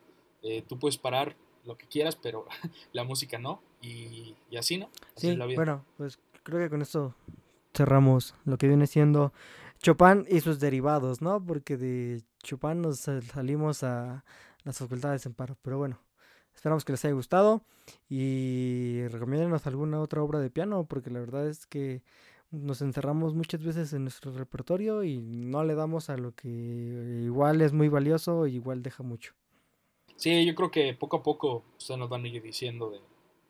eh, 0.42 0.62
tú 0.68 0.78
puedes 0.78 0.98
parar 0.98 1.36
lo 1.64 1.78
que 1.78 1.86
quieras, 1.86 2.16
pero 2.16 2.46
la 2.92 3.04
música 3.04 3.38
no, 3.38 3.62
y, 3.80 4.34
así, 4.56 4.76
¿no? 4.76 4.90
sí, 5.14 5.36
bueno, 5.54 5.84
pues 5.96 6.18
creo 6.42 6.58
que 6.58 6.70
con 6.70 6.82
esto 6.82 7.14
cerramos 7.74 8.34
lo 8.44 8.58
que 8.58 8.66
viene 8.66 8.86
siendo 8.86 9.32
Chopin 9.80 10.26
y 10.28 10.40
sus 10.40 10.60
derivados, 10.60 11.22
¿no? 11.22 11.44
Porque 11.44 11.76
de 11.76 12.22
Chopin 12.42 12.82
nos 12.82 13.00
salimos 13.00 13.82
a 13.82 14.24
las 14.64 14.78
facultades 14.78 15.24
en 15.26 15.34
paro. 15.34 15.56
Pero 15.62 15.78
bueno, 15.78 16.00
esperamos 16.54 16.84
que 16.84 16.92
les 16.92 17.04
haya 17.04 17.14
gustado 17.14 17.62
y 18.08 19.06
recomiéndenos 19.08 19.66
alguna 19.66 20.00
otra 20.00 20.22
obra 20.22 20.40
de 20.40 20.50
piano, 20.50 20.84
porque 20.84 21.10
la 21.10 21.20
verdad 21.20 21.48
es 21.48 21.66
que 21.66 22.02
nos 22.50 22.80
encerramos 22.80 23.34
muchas 23.34 23.62
veces 23.62 23.92
en 23.92 24.02
nuestro 24.02 24.32
repertorio 24.32 25.04
y 25.04 25.18
no 25.20 25.64
le 25.64 25.74
damos 25.74 26.08
a 26.08 26.16
lo 26.16 26.34
que 26.34 26.48
igual 26.48 27.60
es 27.60 27.72
muy 27.72 27.88
valioso 27.88 28.46
y 28.46 28.54
igual 28.54 28.82
deja 28.82 29.02
mucho. 29.02 29.34
Sí, 30.16 30.44
yo 30.44 30.54
creo 30.54 30.70
que 30.70 30.94
poco 30.94 31.18
a 31.18 31.22
poco 31.22 31.64
ustedes 31.76 31.98
nos 31.98 32.08
van 32.08 32.24
a 32.24 32.28
ir 32.28 32.42
diciendo 32.42 32.90
de, 32.90 33.00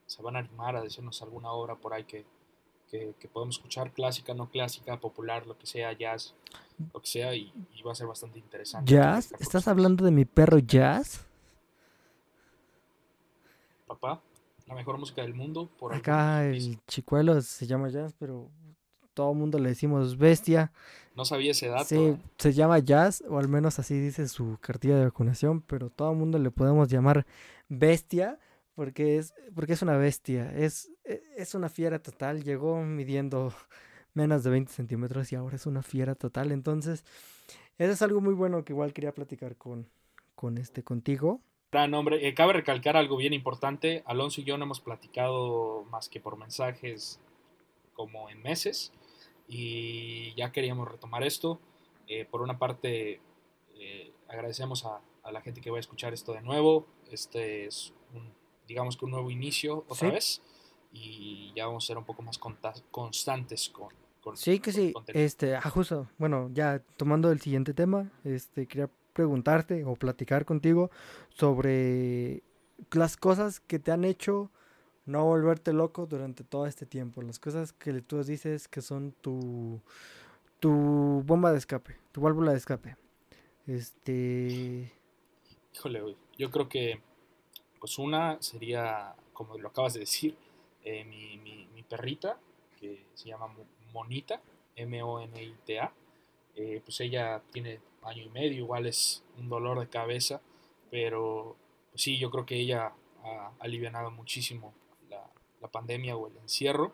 se 0.07 0.21
van 0.23 0.37
a 0.37 0.41
animar 0.41 0.77
a 0.77 0.83
decirnos 0.83 1.23
alguna 1.23 1.51
obra 1.53 1.77
por 1.77 1.95
ahí 1.95 2.05
que, 2.05 2.27
que, 2.90 3.29
podemos 3.33 3.57
escuchar, 3.57 3.92
clásica, 3.92 4.35
no 4.35 4.51
clásica, 4.51 4.98
popular, 4.98 5.46
lo 5.46 5.57
que 5.57 5.66
sea, 5.66 5.92
jazz, 5.92 6.35
lo 6.92 7.01
que 7.01 7.07
sea, 7.07 7.35
y, 7.35 7.53
va 7.87 7.92
a 7.92 7.94
ser 7.94 8.07
bastante 8.07 8.38
interesante. 8.38 8.92
¿Jazz? 8.92 9.33
¿Estás 9.38 9.68
hablando 9.68 10.05
de 10.05 10.11
mi 10.11 10.24
perro 10.24 10.59
Jazz? 10.59 11.24
Papá, 13.87 14.20
la 14.66 14.74
mejor 14.74 14.98
música 14.98 15.22
del 15.22 15.35
mundo. 15.35 15.68
Por 15.79 15.94
Acá 15.94 16.44
el 16.44 16.79
chicuelo 16.87 17.40
se 17.40 17.66
llama 17.66 17.88
Jazz, 17.88 18.14
pero 18.18 18.48
todo 19.14 19.33
el 19.33 19.38
mundo 19.38 19.59
le 19.59 19.70
decimos 19.70 20.16
bestia. 20.16 20.72
No 21.16 21.24
sabía 21.24 21.53
ese 21.53 21.68
dato. 21.68 21.87
Sí, 21.87 21.96
¿eh? 21.96 22.18
se 22.38 22.53
llama 22.53 22.79
Jazz, 22.79 23.24
o 23.29 23.38
al 23.38 23.48
menos 23.48 23.79
así 23.79 23.98
dice 23.98 24.29
su 24.29 24.59
cartilla 24.61 24.96
de 24.96 25.07
vacunación, 25.07 25.62
pero 25.62 25.90
todo 25.90 26.12
el 26.12 26.18
mundo 26.18 26.38
le 26.38 26.51
podemos 26.51 26.88
llamar 26.88 27.27
bestia 27.68 28.38
porque 28.79 29.19
es, 29.19 29.35
porque 29.57 29.73
es 29.73 29.83
una 29.83 29.97
bestia, 29.97 30.53
es, 30.55 30.88
e, 31.05 31.21
es 31.37 31.57
una 31.57 31.69
fiera 31.69 31.99
total, 31.99 32.45
llegó 32.45 32.81
midiendo 32.81 33.53
menos 34.14 34.45
de 34.45 34.51
20 34.51 34.73
centímetros 34.73 35.33
y 35.33 35.35
ahora 35.35 35.57
es 35.57 35.67
una 35.67 35.83
fiera 35.83 36.14
total, 36.14 36.53
entonces 36.53 37.05
eso 37.77 37.91
es 37.91 38.03
algo 38.03 38.21
muy 38.21 38.35
bueno 38.35 38.64
que 38.64 38.73
igual 38.73 38.93
quería 38.93 39.11
platicar 39.11 39.57
con, 39.57 39.88
con 40.37 40.59
este 40.59 40.85
contigo. 40.85 41.41
Eh, 41.73 42.35
cabe 42.35 42.53
recalcar 42.53 42.97
algo 42.97 43.17
bien 43.17 43.33
importante, 43.33 44.05
Alonso 44.07 44.43
y 44.43 44.45
yo 44.45 44.57
no 44.57 44.64
hemos 44.64 44.79
platicado 44.79 45.85
más 45.91 46.09
que 46.09 46.21
por 46.21 46.37
mensajes 46.37 47.19
como 47.95 48.31
en 48.31 48.41
meses 48.41 48.93
y 49.49 50.37
ya 50.37 50.53
queríamos 50.53 50.87
retomar 50.87 51.25
esto. 51.25 51.59
Eh, 52.07 52.27
por 52.31 52.43
una 52.43 52.61
parte, 52.61 53.21
eh, 53.75 54.12
agradecemos 54.29 54.85
a, 54.85 55.01
a, 55.25 55.33
la 55.33 55.41
gente 55.41 55.61
que 55.61 55.73
va 55.73 55.79
a 55.79 55.81
escuchar 55.81 56.14
esto 56.14 56.33
de 56.33 56.43
nuevo. 56.43 56.87
Este 57.11 57.67
es 57.67 57.93
digamos 58.69 58.97
que 58.97 59.07
un 59.07 59.13
nuevo 59.13 59.31
inicio 59.31 59.85
otra 59.89 60.11
vez 60.11 60.43
y 60.93 61.53
ya 61.57 61.67
vamos 61.67 61.85
a 61.85 61.87
ser 61.89 61.99
un 61.99 62.05
poco 62.05 62.23
más 62.23 62.39
constantes 62.39 63.71
con, 63.71 63.89
con 64.21 64.37
sí 64.37 64.61
que 64.61 64.73
sí 64.73 64.95
este 65.09 65.57
ah, 65.57 65.71
justo 65.71 66.07
bueno 66.19 66.51
ya 66.53 66.81
tomando 66.97 67.33
el 67.33 67.41
siguiente 67.41 67.75
tema 67.75 68.11
este 68.25 68.67
quería 68.67 68.89
preguntarte 69.15 69.85
o 69.85 69.97
platicar 69.97 70.45
contigo 70.45 70.91
sobre 71.31 72.43
las 72.93 73.17
cosas 73.17 73.61
que 73.61 73.79
te 73.79 73.91
han 73.91 74.05
hecho 74.05 74.51
no 75.07 75.25
volverte 75.25 75.73
loco 75.73 76.07
durante 76.07 76.45
todo 76.45 76.67
este 76.67 76.85
tiempo 76.85 77.23
las 77.23 77.39
cosas 77.39 77.73
que 77.73 78.03
tú 78.03 78.23
dices 78.23 78.69
que 78.69 78.83
son 78.83 79.13
tu 79.23 79.81
tu 80.61 81.23
bomba 81.25 81.53
de 81.53 81.59
escape 81.59 81.97
tu 82.13 82.21
válvula 82.21 82.53
de 82.53 82.59
escape. 82.59 82.97
Este 83.67 84.93
híjole 85.75 86.17
yo 86.39 86.51
creo 86.51 86.69
que 86.69 87.01
pues 87.79 87.99
una 87.99 88.41
sería, 88.41 89.14
como 89.33 89.57
lo 89.59 89.69
acabas 89.69 89.95
de 89.95 90.01
decir, 90.01 90.37
eh, 90.85 91.05
mi, 91.05 91.83
perrita, 91.88 92.38
que 92.79 93.07
se 93.14 93.29
llama 93.31 93.49
Monita, 93.95 94.43
M-O-N-I-T-A. 94.77 95.93
Eh, 96.55 96.83
pues 96.85 97.01
ella 97.01 97.43
tiene 97.51 97.81
año 98.03 98.25
y 98.25 98.29
medio, 98.29 98.59
igual 98.59 98.87
es 98.87 99.25
un 99.38 99.49
dolor 99.49 99.81
de 99.81 99.88
cabeza, 99.88 100.43
pero 100.91 101.57
pues 101.91 102.03
sí, 102.03 102.19
yo 102.19 102.31
creo 102.31 102.45
que 102.45 102.57
ella 102.57 102.93
ha 103.25 103.53
aliviado 103.59 104.11
muchísimo 104.11 104.75
la, 105.09 105.25
la, 105.61 105.69
pandemia 105.69 106.14
o 106.17 106.29
el 106.29 106.37
encierro. 106.37 106.93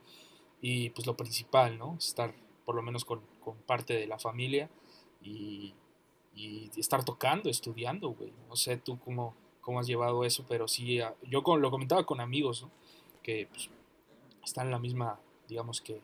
Y 0.61 0.90
pues 0.90 1.07
lo 1.07 1.16
principal, 1.16 1.77
¿no? 1.77 1.97
Estar 1.99 2.35
por 2.64 2.75
lo 2.75 2.83
menos 2.83 3.05
con, 3.05 3.20
con 3.40 3.57
parte 3.59 3.94
de 3.94 4.07
la 4.07 4.18
familia 4.18 4.70
y, 5.23 5.75
y 6.35 6.70
estar 6.77 7.05
tocando, 7.05 7.51
estudiando, 7.51 8.11
güey. 8.11 8.33
No 8.49 8.57
sé 8.57 8.77
tú 8.77 8.99
cómo, 8.99 9.35
cómo 9.64 9.81
has 9.81 9.87
llevado 9.87 10.24
eso, 10.24 10.44
pero 10.48 10.68
sí, 10.68 11.00
ah, 11.00 11.14
yo 11.22 11.42
lo 11.57 11.70
comentaba 11.70 12.05
con 12.05 12.20
amigos, 12.20 12.66
que 13.22 13.48
pues, 13.50 13.70
están 14.44 14.66
en 14.66 14.72
la 14.72 14.79
misma, 14.79 15.18
digamos 15.48 15.81
que, 15.81 16.03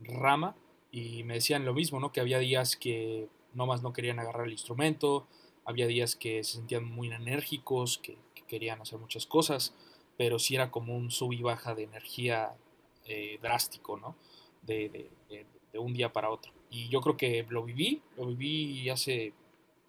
rama, 0.00 0.56
y 0.90 1.22
me 1.24 1.34
decían 1.34 1.64
lo 1.64 1.74
mismo, 1.74 2.00
¿no? 2.00 2.12
Que 2.12 2.20
había 2.20 2.38
días 2.38 2.76
que 2.76 3.28
nomás 3.52 3.82
no 3.82 3.92
querían 3.92 4.18
agarrar 4.18 4.46
el 4.46 4.52
instrumento, 4.52 5.26
había 5.64 5.86
días 5.86 6.16
que 6.16 6.42
se 6.44 6.54
sentían 6.54 6.84
muy 6.84 7.12
enérgicos, 7.12 7.98
que, 7.98 8.16
querían 8.46 8.80
hacer 8.80 8.98
muchas 8.98 9.26
cosas, 9.26 9.74
pero 10.16 10.38
sí 10.38 10.54
era 10.54 10.70
como 10.70 10.96
un 10.96 11.10
sub 11.10 11.34
y 11.34 11.42
baja 11.42 11.74
de 11.74 11.82
energía 11.82 12.56
eh, 13.04 13.38
drástico, 13.42 13.98
¿no? 13.98 14.16
De, 14.62 14.88
de, 14.88 15.78
un 15.78 15.92
día 15.92 16.10
para 16.14 16.30
otro. 16.30 16.50
Y 16.70 16.88
yo 16.88 17.02
creo 17.02 17.18
que 17.18 17.44
lo 17.50 17.62
viví, 17.62 18.00
lo 18.16 18.24
viví 18.24 18.88
hace 18.88 19.34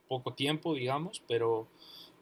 poco 0.09 0.33
tiempo, 0.33 0.73
digamos, 0.73 1.23
pero 1.25 1.67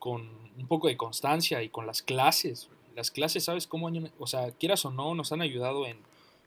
con 0.08 0.22
un 0.58 0.68
poco 0.70 0.88
de 0.88 0.96
constancia 0.96 1.62
y 1.62 1.68
con 1.68 1.86
las 1.86 2.02
clases. 2.02 2.70
Las 2.96 3.12
clases, 3.12 3.44
¿sabes 3.44 3.68
cómo? 3.68 3.92
O 4.20 4.26
sea, 4.26 4.52
quieras 4.52 4.86
o 4.86 4.90
no, 4.90 5.14
nos 5.14 5.34
han 5.34 5.42
ayudado 5.42 5.86
en 5.86 5.98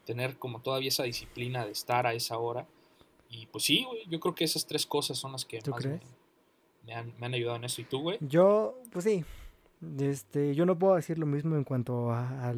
tener 0.06 0.38
como 0.38 0.62
todavía 0.62 0.88
esa 0.88 1.02
disciplina 1.02 1.66
de 1.66 1.72
estar 1.72 2.06
a 2.06 2.14
esa 2.14 2.38
hora. 2.38 2.66
Y 3.28 3.44
pues 3.48 3.64
sí, 3.64 3.84
güey, 3.84 4.08
yo 4.08 4.18
creo 4.18 4.34
que 4.34 4.44
esas 4.44 4.66
tres 4.66 4.86
cosas 4.86 5.18
son 5.18 5.32
las 5.32 5.44
que 5.44 5.60
más 5.70 5.84
me, 5.84 6.94
han, 6.94 7.12
me, 7.18 7.26
han, 7.26 7.34
ayudado 7.34 7.56
en 7.56 7.64
eso. 7.64 7.82
¿Y 7.82 7.84
tú, 7.84 8.00
güey? 8.00 8.16
Yo, 8.22 8.78
pues 8.92 9.04
sí. 9.04 9.26
Este, 9.98 10.54
yo 10.54 10.64
no 10.64 10.78
puedo 10.78 10.94
decir 10.94 11.18
lo 11.18 11.26
mismo 11.26 11.54
en 11.56 11.64
cuanto 11.64 12.12
a, 12.12 12.54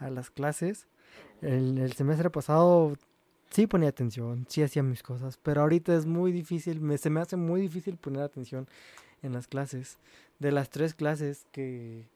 a 0.00 0.10
las 0.10 0.30
clases. 0.32 0.88
El, 1.40 1.78
el, 1.78 1.92
semestre 1.92 2.30
pasado 2.30 2.96
sí 3.50 3.68
ponía 3.68 3.90
atención, 3.90 4.44
sí 4.48 4.60
hacía 4.64 4.82
mis 4.82 5.04
cosas, 5.04 5.38
pero 5.40 5.60
ahorita 5.60 5.94
es 5.94 6.04
muy 6.04 6.32
difícil, 6.32 6.80
me, 6.80 6.98
se 6.98 7.10
me 7.10 7.20
hace 7.20 7.36
muy 7.36 7.60
difícil 7.60 7.96
poner 7.96 8.22
atención 8.22 8.66
en 9.22 9.32
las 9.32 9.46
clases. 9.46 9.98
De 10.38 10.52
las 10.52 10.70
tres 10.70 10.94
clases 10.94 11.46
que 11.52 12.06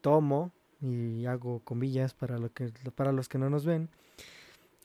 tomo, 0.00 0.52
y 0.80 1.24
hago 1.26 1.60
comillas 1.60 2.14
para, 2.14 2.38
lo 2.38 2.52
que, 2.52 2.70
para 2.94 3.12
los 3.12 3.28
que 3.28 3.38
no 3.38 3.48
nos 3.48 3.64
ven, 3.64 3.88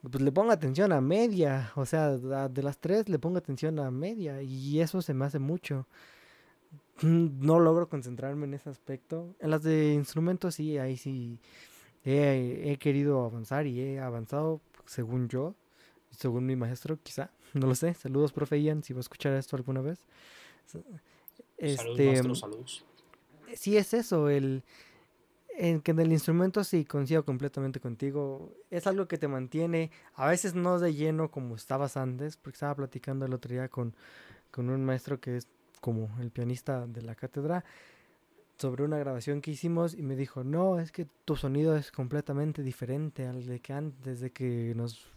pues 0.09 0.21
le 0.23 0.31
pongo 0.31 0.51
atención 0.51 0.91
a 0.93 1.01
media. 1.01 1.71
O 1.75 1.85
sea, 1.85 2.17
de 2.17 2.63
las 2.63 2.77
tres 2.77 3.09
le 3.09 3.19
pongo 3.19 3.37
atención 3.37 3.79
a 3.79 3.91
media. 3.91 4.41
Y 4.41 4.79
eso 4.79 5.01
se 5.01 5.13
me 5.13 5.25
hace 5.25 5.39
mucho. 5.39 5.87
No 7.01 7.59
logro 7.59 7.89
concentrarme 7.89 8.45
en 8.45 8.53
ese 8.53 8.69
aspecto. 8.69 9.35
En 9.39 9.51
las 9.51 9.63
de 9.63 9.93
instrumentos 9.93 10.55
sí, 10.55 10.77
ahí 10.77 10.95
sí 10.95 11.39
he, 12.05 12.71
he 12.71 12.77
querido 12.77 13.25
avanzar 13.25 13.67
y 13.67 13.81
he 13.81 13.99
avanzado 13.99 14.61
según 14.85 15.27
yo. 15.27 15.55
Según 16.11 16.45
mi 16.45 16.55
maestro, 16.55 16.97
quizá. 17.01 17.31
No 17.53 17.67
lo 17.67 17.75
sé. 17.75 17.93
Saludos, 17.95 18.31
profe 18.31 18.61
Ian, 18.61 18.83
si 18.83 18.93
va 18.93 18.99
a 18.99 19.01
escuchar 19.01 19.33
esto 19.33 19.55
alguna 19.55 19.81
vez. 19.81 20.05
Este, 21.59 22.17
saludos, 22.17 22.85
Sí, 23.55 23.77
es 23.77 23.93
eso, 23.93 24.29
el 24.29 24.63
en 25.59 25.81
que 25.81 25.91
en 25.91 25.99
el 25.99 26.13
instrumento 26.13 26.63
sí 26.63 26.85
coincido 26.85 27.25
completamente 27.25 27.81
contigo. 27.81 28.53
Es 28.71 28.87
algo 28.87 29.09
que 29.09 29.17
te 29.17 29.27
mantiene, 29.27 29.91
a 30.15 30.25
veces 30.25 30.55
no 30.55 30.79
de 30.79 30.93
lleno 30.93 31.31
como 31.31 31.55
estabas 31.55 31.97
antes, 31.97 32.37
porque 32.37 32.55
estaba 32.55 32.75
platicando 32.75 33.25
el 33.25 33.33
otro 33.33 33.51
día 33.51 33.67
con, 33.67 33.93
con 34.51 34.69
un 34.69 34.85
maestro 34.85 35.19
que 35.19 35.35
es 35.35 35.47
como 35.81 36.09
el 36.21 36.31
pianista 36.31 36.87
de 36.87 37.01
la 37.01 37.13
cátedra 37.13 37.65
sobre 38.57 38.83
una 38.83 38.97
grabación 38.97 39.41
que 39.41 39.51
hicimos 39.51 39.93
y 39.93 40.01
me 40.01 40.15
dijo, 40.15 40.45
no, 40.45 40.79
es 40.79 40.91
que 40.93 41.07
tu 41.25 41.35
sonido 41.35 41.75
es 41.75 41.91
completamente 41.91 42.63
diferente 42.63 43.25
al 43.25 43.45
de 43.45 43.59
que 43.59 43.73
antes 43.73 44.21
de 44.21 44.31
que 44.31 44.73
nos 44.75 45.07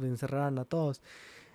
encerraran 0.00 0.58
a 0.58 0.64
todos. 0.64 1.02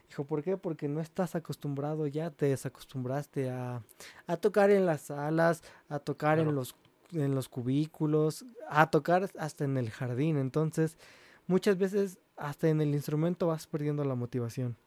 Dijo, 0.10 0.24
¿por 0.24 0.44
qué? 0.44 0.58
Porque 0.58 0.88
no 0.88 1.02
estás 1.02 1.36
acostumbrado, 1.36 2.08
ya 2.08 2.32
te 2.32 2.48
desacostumbraste 2.48 3.50
a, 3.50 3.84
a 4.26 4.38
tocar 4.38 4.72
en 4.72 4.86
las 4.86 5.02
salas, 5.02 5.64
a 5.90 6.00
tocar 6.00 6.40
en, 6.40 6.56
los, 6.56 6.76
en 7.12 7.36
los 7.36 7.50
cubículos, 7.50 8.46
a 8.70 8.90
tocar 8.90 9.30
hasta 9.38 9.66
en 9.66 9.78
el 9.78 9.90
jardín. 9.90 10.38
Entonces, 10.38 10.98
muchas 11.46 11.78
veces 11.78 12.20
hasta 12.38 12.70
en 12.70 12.82
el 12.82 12.94
instrumento 12.94 13.48
vas 13.48 13.68
perdiendo 13.68 14.04
la 14.06 14.16
motivación. 14.16 14.78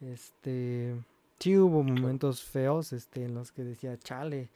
Este, 0.00 0.96
sí 1.38 1.56
hubo 1.56 1.82
momentos 1.82 2.42
feos 2.42 2.92
este, 2.92 3.24
en 3.24 3.34
los 3.34 3.52
que 3.52 3.62
decía, 3.64 3.96
chale, 3.98 4.50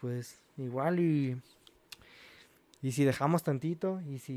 pues 0.00 0.40
igual 0.56 1.00
y... 1.00 1.40
Y 2.82 2.92
si 2.92 3.04
dejamos 3.06 3.42
tantito, 3.42 4.02
y 4.02 4.18
si, 4.18 4.34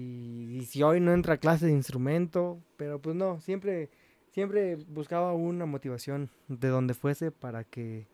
y 0.58 0.64
si 0.64 0.82
hoy 0.82 1.02
no 1.02 1.12
entra 1.12 1.36
clase 1.36 1.66
de 1.66 1.74
instrumento, 1.74 2.58
pero 2.78 2.98
pues 2.98 3.14
no, 3.14 3.42
siempre 3.42 3.90
siempre 4.32 4.76
buscaba 4.88 5.34
una 5.34 5.66
motivación 5.66 6.30
de 6.48 6.68
donde 6.70 6.94
fuese 6.94 7.32
para 7.32 7.64
que 7.64 8.08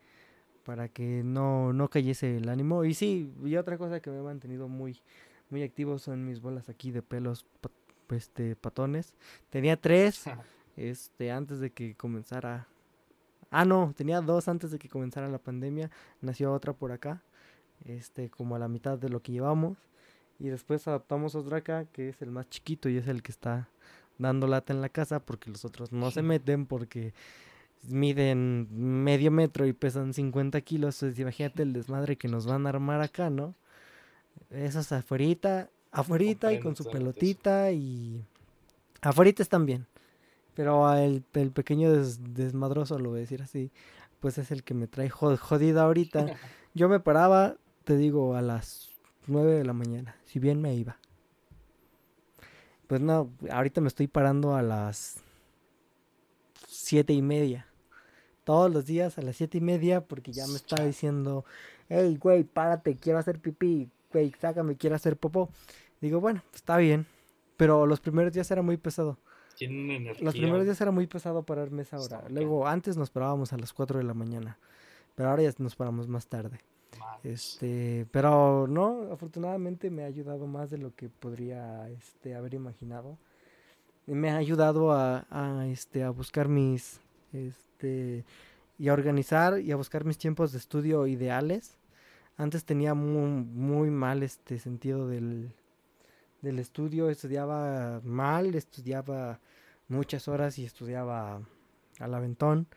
para 0.63 0.87
que 0.87 1.23
no, 1.23 1.73
no 1.73 1.89
cayese 1.89 2.37
el 2.37 2.49
ánimo. 2.49 2.85
Y 2.85 2.93
sí, 2.93 3.33
y 3.43 3.57
otra 3.57 3.77
cosa 3.77 3.99
que 3.99 4.09
me 4.09 4.19
ha 4.19 4.23
mantenido 4.23 4.67
muy, 4.67 5.01
muy 5.49 5.63
activo 5.63 5.99
son 5.99 6.25
mis 6.25 6.41
bolas 6.41 6.69
aquí 6.69 6.91
de 6.91 7.01
pelos 7.01 7.45
este, 8.09 8.55
patones. 8.55 9.13
Tenía 9.49 9.77
tres 9.77 10.25
este, 10.77 11.31
antes 11.31 11.59
de 11.59 11.71
que 11.71 11.95
comenzara. 11.95 12.67
Ah, 13.51 13.65
no, 13.65 13.93
tenía 13.95 14.21
dos 14.21 14.47
antes 14.47 14.71
de 14.71 14.79
que 14.79 14.89
comenzara 14.89 15.27
la 15.27 15.37
pandemia. 15.37 15.91
Nació 16.21 16.53
otra 16.53 16.73
por 16.73 16.91
acá, 16.91 17.21
este, 17.85 18.29
como 18.29 18.55
a 18.55 18.59
la 18.59 18.67
mitad 18.67 18.97
de 18.97 19.09
lo 19.09 19.21
que 19.21 19.31
llevamos. 19.31 19.77
Y 20.39 20.47
después 20.47 20.87
adaptamos 20.87 21.35
otra 21.35 21.57
acá, 21.57 21.85
que 21.85 22.09
es 22.09 22.21
el 22.21 22.31
más 22.31 22.49
chiquito 22.49 22.89
y 22.89 22.97
es 22.97 23.07
el 23.07 23.21
que 23.21 23.31
está 23.31 23.69
dando 24.17 24.47
lata 24.47 24.73
en 24.73 24.81
la 24.81 24.89
casa 24.89 25.19
porque 25.19 25.49
los 25.49 25.65
otros 25.65 25.91
no 25.91 26.11
se 26.11 26.21
meten 26.21 26.65
porque 26.65 27.13
miden 27.87 28.67
medio 29.03 29.31
metro 29.31 29.65
y 29.67 29.73
pesan 29.73 30.13
50 30.13 30.59
kilos. 30.61 31.01
Entonces 31.01 31.19
imagínate 31.19 31.63
el 31.63 31.73
desmadre 31.73 32.17
que 32.17 32.27
nos 32.27 32.45
van 32.45 32.65
a 32.65 32.69
armar 32.69 33.01
acá, 33.01 33.29
¿no? 33.29 33.55
Esas 34.49 34.91
afuerita, 34.91 35.69
afuerita 35.91 36.53
y 36.53 36.59
con 36.59 36.75
su 36.75 36.85
pelotita 36.85 37.71
y... 37.71 38.25
Afuerita 39.01 39.43
están 39.43 39.65
bien. 39.65 39.85
Pero 40.55 40.91
el, 40.95 41.23
el 41.33 41.51
pequeño 41.51 41.91
desmadroso, 41.91 42.99
lo 42.99 43.09
voy 43.09 43.19
a 43.19 43.21
decir 43.21 43.41
así, 43.41 43.71
pues 44.19 44.37
es 44.37 44.51
el 44.51 44.63
que 44.63 44.73
me 44.73 44.87
trae 44.87 45.09
jodida 45.09 45.83
ahorita. 45.83 46.27
Yo 46.73 46.89
me 46.89 46.99
paraba, 46.99 47.55
te 47.83 47.97
digo, 47.97 48.35
a 48.35 48.41
las 48.41 48.89
9 49.27 49.53
de 49.53 49.65
la 49.65 49.73
mañana, 49.73 50.15
si 50.25 50.39
bien 50.39 50.61
me 50.61 50.73
iba. 50.75 50.97
Pues 52.93 53.01
no, 53.01 53.31
ahorita 53.49 53.81
me 53.81 53.87
estoy 53.87 54.05
parando 54.05 54.55
a 54.55 54.61
las 54.61 55.17
siete 56.67 57.11
y 57.11 57.23
media. 57.23 57.65
Todos 58.43 58.71
los 58.71 58.85
días 58.85 59.17
a 59.17 59.23
las 59.23 59.35
siete 59.35 59.57
y 59.57 59.61
media 59.61 60.01
porque 60.01 60.31
ya 60.31 60.45
me 60.45 60.57
está 60.57 60.85
diciendo, 60.85 61.43
hey, 61.89 62.19
güey, 62.21 62.43
párate, 62.43 62.95
quiero 62.95 63.17
hacer 63.17 63.39
pipí. 63.39 63.89
güey, 64.11 64.31
sácame, 64.39 64.77
quiero 64.77 64.95
hacer 64.95 65.17
popó. 65.17 65.49
Digo, 66.01 66.21
bueno, 66.21 66.43
está 66.53 66.77
bien. 66.77 67.07
Pero 67.57 67.87
los 67.87 67.99
primeros 67.99 68.31
días 68.31 68.51
era 68.51 68.61
muy 68.61 68.77
pesado. 68.77 69.17
Los 70.19 70.35
primeros 70.35 70.65
días 70.65 70.79
era 70.79 70.91
muy 70.91 71.07
pesado 71.07 71.41
pararme 71.41 71.81
esa 71.81 71.99
hora. 71.99 72.23
Luego, 72.29 72.67
antes 72.67 72.95
nos 72.95 73.09
parábamos 73.09 73.53
a 73.53 73.57
las 73.57 73.73
4 73.73 73.97
de 73.97 74.03
la 74.03 74.13
mañana. 74.13 74.59
Pero 75.15 75.31
ahora 75.31 75.41
ya 75.41 75.51
nos 75.57 75.75
paramos 75.75 76.07
más 76.07 76.27
tarde. 76.27 76.59
Este, 77.23 78.05
pero 78.11 78.67
no, 78.67 79.11
afortunadamente 79.11 79.89
me 79.89 80.03
ha 80.03 80.07
ayudado 80.07 80.45
más 80.47 80.69
de 80.69 80.77
lo 80.77 80.93
que 80.95 81.09
podría 81.09 81.89
este, 81.89 82.35
haber 82.35 82.53
imaginado. 82.53 83.17
Me 84.05 84.29
ha 84.31 84.37
ayudado 84.37 84.91
a, 84.91 85.25
este, 85.67 86.03
a 86.03 86.09
buscar 86.09 86.49
mis, 86.49 86.99
este, 87.31 88.25
y 88.77 88.89
a 88.89 88.93
organizar 88.93 89.59
y 89.59 89.71
a 89.71 89.77
buscar 89.77 90.03
mis 90.03 90.17
tiempos 90.17 90.51
de 90.51 90.57
estudio 90.57 91.07
ideales. 91.07 91.77
Antes 92.35 92.65
tenía 92.65 92.93
muy, 92.93 93.29
muy 93.29 93.89
mal 93.89 94.23
este 94.23 94.59
sentido 94.59 95.07
del, 95.07 95.53
del 96.41 96.59
estudio, 96.59 97.09
estudiaba 97.09 98.01
mal, 98.03 98.55
estudiaba 98.55 99.39
muchas 99.87 100.27
horas 100.27 100.59
y 100.59 100.65
estudiaba 100.65 101.41
al 101.99 102.13
aventón. 102.13 102.67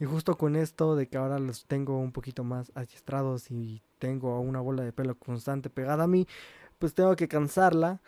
Y 0.00 0.06
justo 0.06 0.36
con 0.36 0.56
esto 0.56 0.96
de 0.96 1.06
que 1.06 1.16
ahora 1.16 1.38
los 1.38 1.66
tengo 1.66 1.98
un 1.98 2.12
poquito 2.12 2.44
más 2.44 2.72
adiestrados 2.74 3.50
y 3.50 3.80
tengo 3.98 4.40
una 4.40 4.60
bola 4.60 4.82
de 4.82 4.92
pelo 4.92 5.14
constante 5.14 5.70
pegada 5.70 6.04
a 6.04 6.08
mí, 6.08 6.26
pues 6.78 6.94
tengo 6.94 7.14
que 7.16 7.28
cansarla 7.28 8.00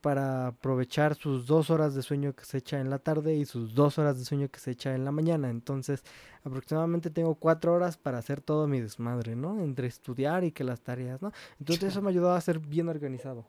para 0.00 0.48
aprovechar 0.48 1.16
sus 1.16 1.46
dos 1.46 1.70
horas 1.70 1.94
de 1.94 2.02
sueño 2.02 2.32
que 2.34 2.44
se 2.44 2.58
echa 2.58 2.80
en 2.80 2.88
la 2.88 2.98
tarde 2.98 3.34
y 3.34 3.44
sus 3.44 3.74
dos 3.74 3.98
horas 3.98 4.18
de 4.18 4.24
sueño 4.24 4.48
que 4.48 4.60
se 4.60 4.70
echa 4.70 4.94
en 4.94 5.04
la 5.04 5.10
mañana. 5.10 5.50
Entonces, 5.50 6.04
aproximadamente 6.44 7.10
tengo 7.10 7.34
cuatro 7.34 7.74
horas 7.74 7.96
para 7.96 8.18
hacer 8.18 8.40
todo 8.40 8.68
mi 8.68 8.80
desmadre, 8.80 9.34
¿no? 9.34 9.60
Entre 9.60 9.88
estudiar 9.88 10.44
y 10.44 10.52
que 10.52 10.64
las 10.64 10.80
tareas, 10.80 11.20
¿no? 11.20 11.32
Entonces 11.58 11.90
eso 11.90 12.02
me 12.02 12.10
ayudó 12.10 12.32
a 12.32 12.40
ser 12.40 12.60
bien 12.60 12.88
organizado. 12.88 13.44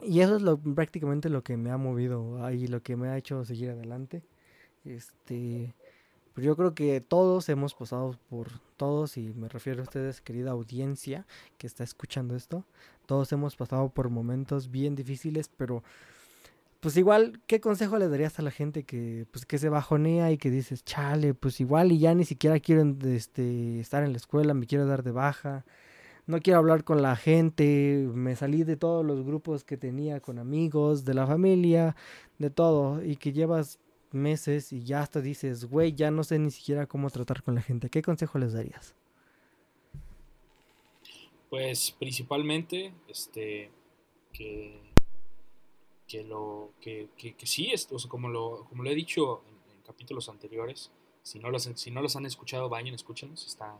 Y 0.00 0.20
eso 0.20 0.36
es 0.36 0.42
lo, 0.42 0.58
prácticamente 0.58 1.28
lo 1.28 1.42
que 1.42 1.56
me 1.56 1.70
ha 1.70 1.76
movido 1.76 2.44
ahí, 2.44 2.66
lo 2.66 2.82
que 2.82 2.96
me 2.96 3.08
ha 3.08 3.16
hecho 3.16 3.44
seguir 3.44 3.70
adelante. 3.70 4.22
Este, 4.84 5.74
pero 6.38 6.46
yo 6.46 6.56
creo 6.56 6.72
que 6.72 7.00
todos 7.00 7.48
hemos 7.48 7.74
pasado 7.74 8.14
por 8.30 8.46
todos, 8.76 9.16
y 9.16 9.34
me 9.34 9.48
refiero 9.48 9.80
a 9.80 9.82
ustedes, 9.82 10.20
querida 10.20 10.52
audiencia 10.52 11.26
que 11.56 11.66
está 11.66 11.82
escuchando 11.82 12.36
esto, 12.36 12.64
todos 13.06 13.32
hemos 13.32 13.56
pasado 13.56 13.88
por 13.88 14.08
momentos 14.08 14.70
bien 14.70 14.94
difíciles, 14.94 15.50
pero 15.56 15.82
pues 16.78 16.96
igual, 16.96 17.40
¿qué 17.48 17.60
consejo 17.60 17.98
le 17.98 18.08
darías 18.08 18.38
a 18.38 18.42
la 18.42 18.52
gente 18.52 18.84
que, 18.84 19.26
pues, 19.32 19.46
que 19.46 19.58
se 19.58 19.68
bajonea 19.68 20.30
y 20.30 20.38
que 20.38 20.48
dices, 20.48 20.84
chale, 20.84 21.34
pues 21.34 21.58
igual 21.58 21.90
y 21.90 21.98
ya 21.98 22.14
ni 22.14 22.24
siquiera 22.24 22.60
quiero 22.60 22.86
este, 23.02 23.80
estar 23.80 24.04
en 24.04 24.12
la 24.12 24.18
escuela, 24.18 24.54
me 24.54 24.66
quiero 24.66 24.86
dar 24.86 25.02
de 25.02 25.10
baja, 25.10 25.64
no 26.28 26.38
quiero 26.38 26.60
hablar 26.60 26.84
con 26.84 27.02
la 27.02 27.16
gente, 27.16 28.08
me 28.14 28.36
salí 28.36 28.62
de 28.62 28.76
todos 28.76 29.04
los 29.04 29.24
grupos 29.24 29.64
que 29.64 29.76
tenía 29.76 30.20
con 30.20 30.38
amigos, 30.38 31.04
de 31.04 31.14
la 31.14 31.26
familia, 31.26 31.96
de 32.38 32.50
todo, 32.50 33.02
y 33.02 33.16
que 33.16 33.32
llevas 33.32 33.80
meses 34.12 34.72
y 34.72 34.82
ya 34.82 35.00
hasta 35.00 35.20
dices, 35.20 35.64
güey, 35.64 35.94
ya 35.94 36.10
no 36.10 36.24
sé 36.24 36.38
ni 36.38 36.50
siquiera 36.50 36.86
cómo 36.86 37.10
tratar 37.10 37.42
con 37.42 37.54
la 37.54 37.62
gente. 37.62 37.90
¿Qué 37.90 38.02
consejo 38.02 38.38
les 38.38 38.52
darías? 38.52 38.94
Pues 41.50 41.92
principalmente, 41.98 42.92
este, 43.08 43.70
que, 44.32 44.80
que 46.06 46.22
lo, 46.24 46.72
que, 46.80 47.08
que, 47.16 47.46
sí, 47.46 47.70
es, 47.72 47.86
como, 48.08 48.28
lo, 48.28 48.66
como 48.68 48.82
lo 48.82 48.90
he 48.90 48.94
dicho 48.94 49.42
en, 49.48 49.82
capítulos 49.82 50.28
anteriores, 50.28 50.90
si 51.22 51.38
no, 51.38 51.50
los, 51.50 51.62
si 51.62 51.90
no 51.90 52.00
han 52.00 52.26
escuchado, 52.26 52.68
vayan, 52.68 52.94
escúchenos, 52.94 53.46
está 53.46 53.78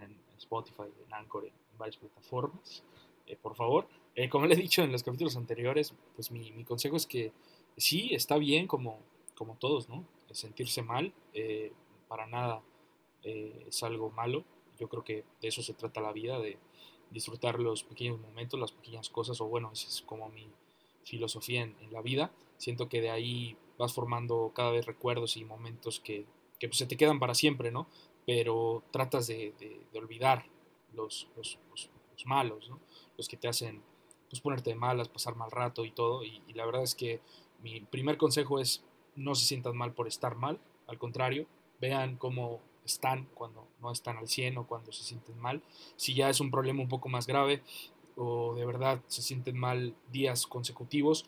en 0.00 0.16
Spotify, 0.38 0.82
en 1.06 1.14
Anchor, 1.14 1.44
en 1.44 1.78
varias 1.78 1.96
plataformas, 1.96 2.82
eh, 3.26 3.36
por 3.40 3.54
favor. 3.54 3.86
Eh, 4.16 4.28
como 4.28 4.46
le 4.46 4.54
he 4.54 4.58
dicho 4.58 4.82
en 4.82 4.90
los 4.90 5.04
capítulos 5.04 5.36
anteriores, 5.36 5.94
pues 6.16 6.32
mi, 6.32 6.50
mi 6.52 6.64
consejo 6.64 6.96
es 6.96 7.06
que 7.06 7.32
sí, 7.76 8.10
está 8.12 8.36
bien 8.38 8.66
como 8.66 8.98
como 9.34 9.56
todos, 9.56 9.88
¿no? 9.88 10.04
Sentirse 10.32 10.82
mal, 10.82 11.12
eh, 11.32 11.72
para 12.08 12.26
nada 12.26 12.62
eh, 13.22 13.66
es 13.68 13.82
algo 13.82 14.10
malo. 14.10 14.44
Yo 14.78 14.88
creo 14.88 15.04
que 15.04 15.24
de 15.40 15.48
eso 15.48 15.62
se 15.62 15.74
trata 15.74 16.00
la 16.00 16.12
vida, 16.12 16.38
de 16.38 16.58
disfrutar 17.10 17.60
los 17.60 17.84
pequeños 17.84 18.20
momentos, 18.20 18.58
las 18.58 18.72
pequeñas 18.72 19.08
cosas, 19.08 19.40
o 19.40 19.46
bueno, 19.46 19.70
esa 19.72 19.88
es 19.88 20.02
como 20.02 20.28
mi 20.28 20.48
filosofía 21.04 21.62
en, 21.62 21.92
la 21.92 22.02
vida. 22.02 22.32
Siento 22.56 22.88
que 22.88 23.00
de 23.00 23.10
ahí 23.10 23.56
vas 23.78 23.92
formando 23.92 24.52
cada 24.54 24.70
vez 24.70 24.86
recuerdos 24.86 25.36
y 25.36 25.44
momentos 25.44 26.00
que, 26.00 26.26
que 26.58 26.68
pues, 26.68 26.78
se 26.78 26.86
te 26.86 26.96
quedan 26.96 27.20
para 27.20 27.34
siempre, 27.34 27.70
¿no? 27.70 27.86
Pero 28.26 28.82
tratas 28.90 29.26
de, 29.26 29.52
de, 29.58 29.98
olvidar 29.98 30.46
los, 30.92 31.28
los, 31.36 31.58
los, 31.70 31.90
malos, 32.26 32.70
¿no? 32.70 32.80
Los 33.18 33.28
que 33.28 33.36
te 33.36 33.48
hacen 33.48 33.82
pues, 34.30 34.40
ponerte 34.40 34.70
de 34.70 34.76
malas, 34.76 35.08
pasar 35.08 35.36
mal 35.36 35.50
rato 35.50 35.84
y 35.84 35.90
todo. 35.90 36.24
y 36.24 36.40
la 36.54 36.64
verdad 36.64 36.82
es 36.82 36.94
que 36.94 37.20
mi 37.62 37.80
primer 37.80 38.16
consejo 38.16 38.58
es 38.58 38.82
no 39.16 39.34
se 39.34 39.46
sientan 39.46 39.76
mal 39.76 39.92
por 39.92 40.08
estar 40.08 40.36
mal, 40.36 40.60
al 40.86 40.98
contrario, 40.98 41.46
vean 41.80 42.16
cómo 42.16 42.60
están 42.84 43.26
cuando 43.34 43.66
no 43.80 43.90
están 43.90 44.16
al 44.16 44.28
100 44.28 44.58
o 44.58 44.66
cuando 44.66 44.92
se 44.92 45.02
sienten 45.02 45.38
mal. 45.38 45.62
Si 45.96 46.14
ya 46.14 46.28
es 46.28 46.40
un 46.40 46.50
problema 46.50 46.82
un 46.82 46.88
poco 46.88 47.08
más 47.08 47.26
grave 47.26 47.62
o 48.16 48.54
de 48.54 48.64
verdad 48.64 49.02
se 49.06 49.22
sienten 49.22 49.56
mal 49.56 49.94
días 50.12 50.46
consecutivos, 50.46 51.26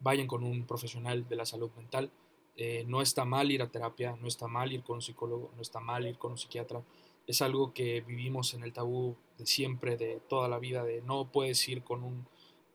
vayan 0.00 0.26
con 0.26 0.44
un 0.44 0.66
profesional 0.66 1.28
de 1.28 1.36
la 1.36 1.46
salud 1.46 1.70
mental. 1.76 2.10
Eh, 2.56 2.84
no 2.86 3.02
está 3.02 3.24
mal 3.24 3.50
ir 3.50 3.62
a 3.62 3.70
terapia, 3.70 4.16
no 4.20 4.28
está 4.28 4.46
mal 4.48 4.72
ir 4.72 4.82
con 4.82 4.96
un 4.96 5.02
psicólogo, 5.02 5.50
no 5.54 5.62
está 5.62 5.80
mal 5.80 6.06
ir 6.06 6.18
con 6.18 6.32
un 6.32 6.38
psiquiatra. 6.38 6.82
Es 7.26 7.42
algo 7.42 7.72
que 7.72 8.00
vivimos 8.02 8.54
en 8.54 8.62
el 8.62 8.72
tabú 8.72 9.16
de 9.36 9.46
siempre, 9.46 9.96
de 9.96 10.20
toda 10.28 10.48
la 10.48 10.58
vida, 10.58 10.84
de 10.84 11.02
no 11.02 11.30
puedes 11.30 11.66
ir 11.68 11.82
con 11.82 12.02
un 12.02 12.26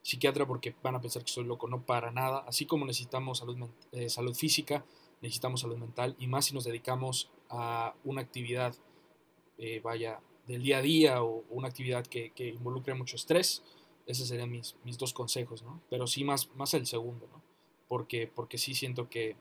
psiquiatra 0.02 0.48
porque 0.48 0.76
van 0.82 0.96
a 0.96 1.02
pensar 1.02 1.24
que 1.24 1.32
soy 1.32 1.44
loco, 1.44 1.68
no 1.68 1.86
para 1.86 2.12
nada. 2.12 2.44
Así 2.48 2.66
como 2.66 2.86
necesitamos 2.86 3.40
salud, 3.40 3.58
eh, 3.92 4.10
salud 4.10 4.34
física, 4.34 4.86
necesitamos 5.22 5.62
salud 5.62 5.78
mental 5.78 6.16
y 6.20 6.28
más 6.28 6.46
si 6.46 6.54
nos 6.54 6.64
dedicamos 6.64 7.32
a 7.50 7.94
una 8.04 8.22
actividad, 8.22 8.76
eh, 9.58 9.80
vaya, 9.84 10.20
del 10.48 10.64
día 10.64 10.80
a 10.80 10.82
día 10.82 11.24
o 11.24 11.44
una 11.50 11.68
actividad 11.68 12.06
que, 12.06 12.32
que, 12.32 12.50
involucre 12.50 12.94
mucho 12.94 13.16
estrés. 13.16 13.64
Esos 14.06 14.28
serían 14.28 14.50
mis, 14.50 14.76
mis 14.84 14.98
dos 14.98 15.14
consejos, 15.14 15.62
¿no? 15.62 15.82
Pero 15.90 16.08
sí 16.08 16.24
más, 16.24 16.50
más 16.56 16.74
el 16.74 16.88
segundo, 16.88 17.28
¿no? 17.32 17.42
Porque, 17.88 18.28
porque 18.34 18.58
sí 18.58 18.74
siento 18.74 19.10
que, 19.10 19.36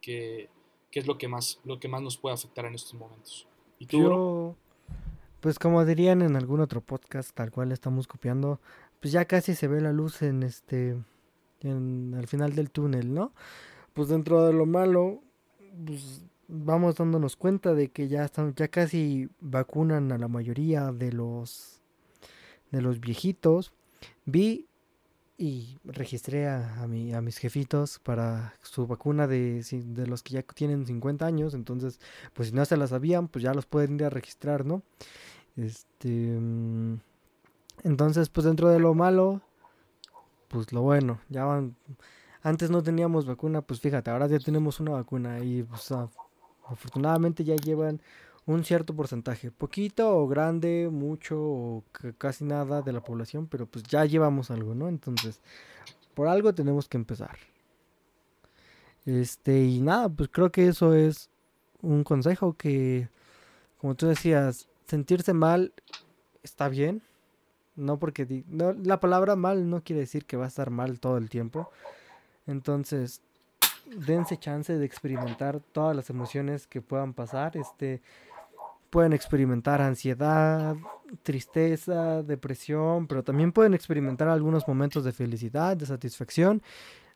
que, 0.00 0.48
que 0.90 1.00
es 1.00 1.06
lo 1.06 1.18
que, 1.18 1.28
más, 1.28 1.60
lo 1.64 1.80
que 1.80 1.88
más 1.88 2.02
nos 2.02 2.16
puede 2.16 2.34
afectar 2.34 2.66
en 2.66 2.74
estos 2.74 2.94
momentos. 2.94 3.48
¿Y 3.78 3.86
tú? 3.86 4.56
pues 5.40 5.58
como 5.60 5.84
dirían 5.84 6.22
en 6.22 6.34
algún 6.34 6.60
otro 6.60 6.80
podcast, 6.80 7.30
tal 7.32 7.52
cual 7.52 7.70
estamos 7.70 8.08
copiando, 8.08 8.60
pues 9.00 9.12
ya 9.12 9.24
casi 9.24 9.54
se 9.54 9.68
ve 9.68 9.80
la 9.80 9.92
luz 9.92 10.22
en 10.22 10.42
este, 10.42 10.96
en, 11.60 12.14
al 12.16 12.26
final 12.26 12.54
del 12.54 12.70
túnel, 12.70 13.12
¿no? 13.12 13.32
Pues 13.94 14.08
dentro 14.08 14.46
de 14.46 14.52
lo 14.52 14.66
malo, 14.66 15.22
pues 15.86 16.22
vamos 16.48 16.96
dándonos 16.96 17.36
cuenta 17.36 17.74
de 17.74 17.88
que 17.88 18.08
ya 18.08 18.24
están, 18.24 18.54
ya 18.54 18.68
casi 18.68 19.28
vacunan 19.40 20.12
a 20.12 20.18
la 20.18 20.28
mayoría 20.28 20.92
de 20.92 21.12
los, 21.12 21.80
de 22.70 22.82
los 22.82 23.00
viejitos. 23.00 23.72
Vi 24.24 24.66
y 25.38 25.78
registré 25.84 26.46
a, 26.48 26.82
a, 26.82 26.86
mi, 26.86 27.12
a 27.12 27.20
mis 27.20 27.38
jefitos 27.38 27.98
para 27.98 28.54
su 28.62 28.86
vacuna 28.86 29.26
de, 29.26 29.62
de 29.62 30.06
los 30.06 30.22
que 30.22 30.34
ya 30.34 30.42
tienen 30.42 30.86
50 30.86 31.26
años, 31.26 31.54
entonces, 31.54 32.00
pues 32.32 32.48
si 32.48 32.54
no 32.54 32.64
se 32.64 32.76
la 32.76 32.86
sabían, 32.86 33.28
pues 33.28 33.42
ya 33.42 33.52
los 33.52 33.66
pueden 33.66 33.96
ir 33.96 34.04
a 34.04 34.10
registrar, 34.10 34.64
¿no? 34.64 34.82
Este... 35.56 36.38
Entonces, 37.86 38.28
pues 38.30 38.44
dentro 38.44 38.68
de 38.68 38.80
lo 38.80 38.94
malo, 38.94 39.40
pues 40.48 40.72
lo 40.72 40.82
bueno, 40.82 41.20
ya 41.28 41.44
van... 41.44 41.76
Antes 42.42 42.68
no 42.68 42.82
teníamos 42.82 43.26
vacuna, 43.26 43.62
pues 43.62 43.80
fíjate, 43.80 44.10
ahora 44.10 44.26
ya 44.26 44.40
tenemos 44.40 44.80
una 44.80 44.90
vacuna 44.90 45.38
y 45.38 45.62
pues 45.62 45.92
afortunadamente 46.68 47.44
ya 47.44 47.54
llevan 47.54 48.00
un 48.44 48.64
cierto 48.64 48.92
porcentaje, 48.92 49.52
poquito 49.52 50.18
o 50.18 50.26
grande, 50.26 50.88
mucho 50.90 51.40
o 51.40 51.84
casi 52.18 52.44
nada 52.44 52.82
de 52.82 52.92
la 52.92 53.04
población, 53.04 53.46
pero 53.46 53.66
pues 53.66 53.84
ya 53.84 54.04
llevamos 54.04 54.50
algo, 54.50 54.74
¿no? 54.74 54.88
Entonces, 54.88 55.40
por 56.14 56.26
algo 56.26 56.52
tenemos 56.52 56.88
que 56.88 56.96
empezar. 56.96 57.38
Este, 59.04 59.62
y 59.62 59.80
nada, 59.80 60.08
pues 60.08 60.28
creo 60.32 60.50
que 60.50 60.66
eso 60.66 60.92
es 60.92 61.30
un 61.82 62.02
consejo 62.02 62.54
que, 62.54 63.08
como 63.78 63.94
tú 63.94 64.08
decías, 64.08 64.66
sentirse 64.86 65.32
mal 65.34 65.72
está 66.42 66.68
bien, 66.68 67.00
no 67.76 67.98
porque 67.98 68.44
la 68.82 69.00
palabra 69.00 69.36
mal 69.36 69.68
no 69.68 69.82
quiere 69.82 70.00
decir 70.00 70.24
que 70.24 70.36
va 70.36 70.46
a 70.46 70.48
estar 70.48 70.70
mal 70.70 70.98
todo 70.98 71.18
el 71.18 71.28
tiempo. 71.28 71.70
Entonces, 72.46 73.20
dense 73.86 74.38
chance 74.38 74.76
de 74.76 74.84
experimentar 74.84 75.60
todas 75.72 75.94
las 75.94 76.10
emociones 76.10 76.66
que 76.66 76.80
puedan 76.80 77.12
pasar. 77.12 77.56
Este, 77.56 78.02
pueden 78.90 79.12
experimentar 79.12 79.80
ansiedad, 79.80 80.76
tristeza, 81.22 82.22
depresión, 82.22 83.06
pero 83.06 83.22
también 83.22 83.52
pueden 83.52 83.74
experimentar 83.74 84.28
algunos 84.28 84.66
momentos 84.66 85.04
de 85.04 85.12
felicidad, 85.12 85.76
de 85.76 85.86
satisfacción. 85.86 86.62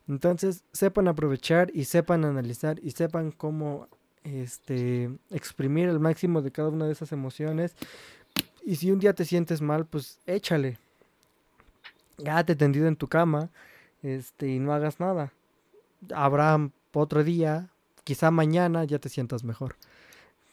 Entonces, 0.07 0.63
sepan 0.71 1.07
aprovechar 1.07 1.71
y 1.73 1.85
sepan 1.85 2.25
analizar 2.25 2.79
y 2.83 2.91
sepan 2.91 3.31
cómo 3.31 3.87
este 4.23 5.09
exprimir 5.31 5.89
el 5.89 5.99
máximo 5.99 6.43
de 6.43 6.51
cada 6.51 6.69
una 6.69 6.85
de 6.85 6.91
esas 6.91 7.11
emociones 7.11 7.75
Y 8.63 8.75
si 8.75 8.91
un 8.91 8.99
día 8.99 9.13
te 9.13 9.25
sientes 9.25 9.61
mal, 9.61 9.85
pues 9.85 10.19
échale. 10.25 10.77
Quédate 12.17 12.55
tendido 12.55 12.87
en 12.87 12.95
tu 12.95 13.07
cama 13.07 13.49
este, 14.03 14.47
y 14.47 14.59
no 14.59 14.73
hagas 14.73 14.99
nada. 14.99 15.33
Habrá 16.13 16.69
otro 16.93 17.23
día, 17.23 17.69
quizá 18.03 18.31
mañana 18.31 18.83
ya 18.85 18.99
te 18.99 19.09
sientas 19.09 19.43
mejor. 19.43 19.75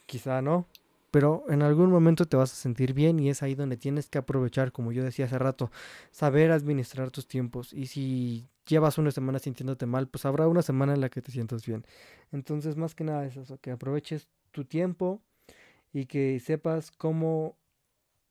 Quizá 0.07 0.41
no, 0.41 0.67
pero 1.11 1.45
en 1.49 1.63
algún 1.63 1.91
momento 1.91 2.27
te 2.27 2.37
vas 2.37 2.53
a 2.53 2.57
sentir 2.57 2.93
bien 2.93 3.19
y 3.19 3.31
es 3.31 3.43
ahí 3.43 3.55
donde 3.55 3.77
tienes 3.77 4.09
que 4.09 4.19
aprovechar, 4.19 4.73
como 4.73 4.93
yo 4.93 5.05
decía 5.05 5.25
hace 5.25 5.39
rato, 5.39 5.71
saber 6.11 6.51
administrar 6.51 7.11
tus 7.11 7.27
tiempos. 7.27 7.73
Y 7.73 7.87
si 7.87 8.47
llevas 8.67 8.99
una 8.99 9.11
semana 9.11 9.39
sintiéndote 9.39 9.87
mal, 9.87 10.09
pues 10.09 10.25
habrá 10.27 10.47
una 10.49 10.63
semana 10.63 10.95
en 10.95 11.01
la 11.01 11.09
que 11.09 11.23
te 11.23 11.33
sientas 11.33 11.65
bien. 11.67 11.85
Entonces, 12.33 12.77
más 12.77 12.95
que 12.95 13.05
nada 13.05 13.25
es 13.27 13.37
eso, 13.37 13.59
que 13.59 13.71
aproveches 13.71 14.29
tu 14.51 14.65
tiempo 14.65 15.21
y 15.93 16.07
que 16.07 16.39
sepas 16.41 16.91
cómo 16.91 17.57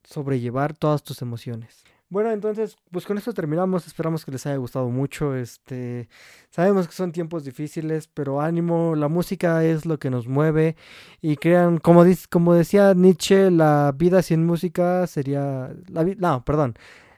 sobrellevar 0.04 0.76
todas 0.76 1.04
tus 1.04 1.22
emociones. 1.22 1.84
Bueno, 2.10 2.32
entonces, 2.32 2.78
pues 2.90 3.06
con 3.06 3.18
esto 3.18 3.34
terminamos. 3.34 3.86
Esperamos 3.86 4.24
que 4.24 4.32
les 4.32 4.46
haya 4.46 4.56
gustado 4.56 4.90
mucho. 4.90 5.36
Este, 5.36 6.08
sabemos 6.50 6.88
que 6.88 6.94
son 6.94 7.12
tiempos 7.12 7.44
difíciles, 7.44 8.08
pero 8.08 8.40
ánimo, 8.40 8.96
la 8.96 9.10
música 9.10 9.66
es 9.66 9.86
lo 9.86 10.00
que 10.00 10.10
nos 10.10 10.28
mueve. 10.28 10.78
Y 11.22 11.36
crean, 11.36 11.80
como, 11.80 12.06
como 12.30 12.54
decía 12.54 12.94
Nietzsche, 12.94 13.52
la 13.52 13.94
vida 13.96 14.22
sin 14.22 14.46
música 14.46 15.06
sería. 15.08 15.76
La 15.90 16.04
no, 16.06 16.46
perdón. 16.46 16.76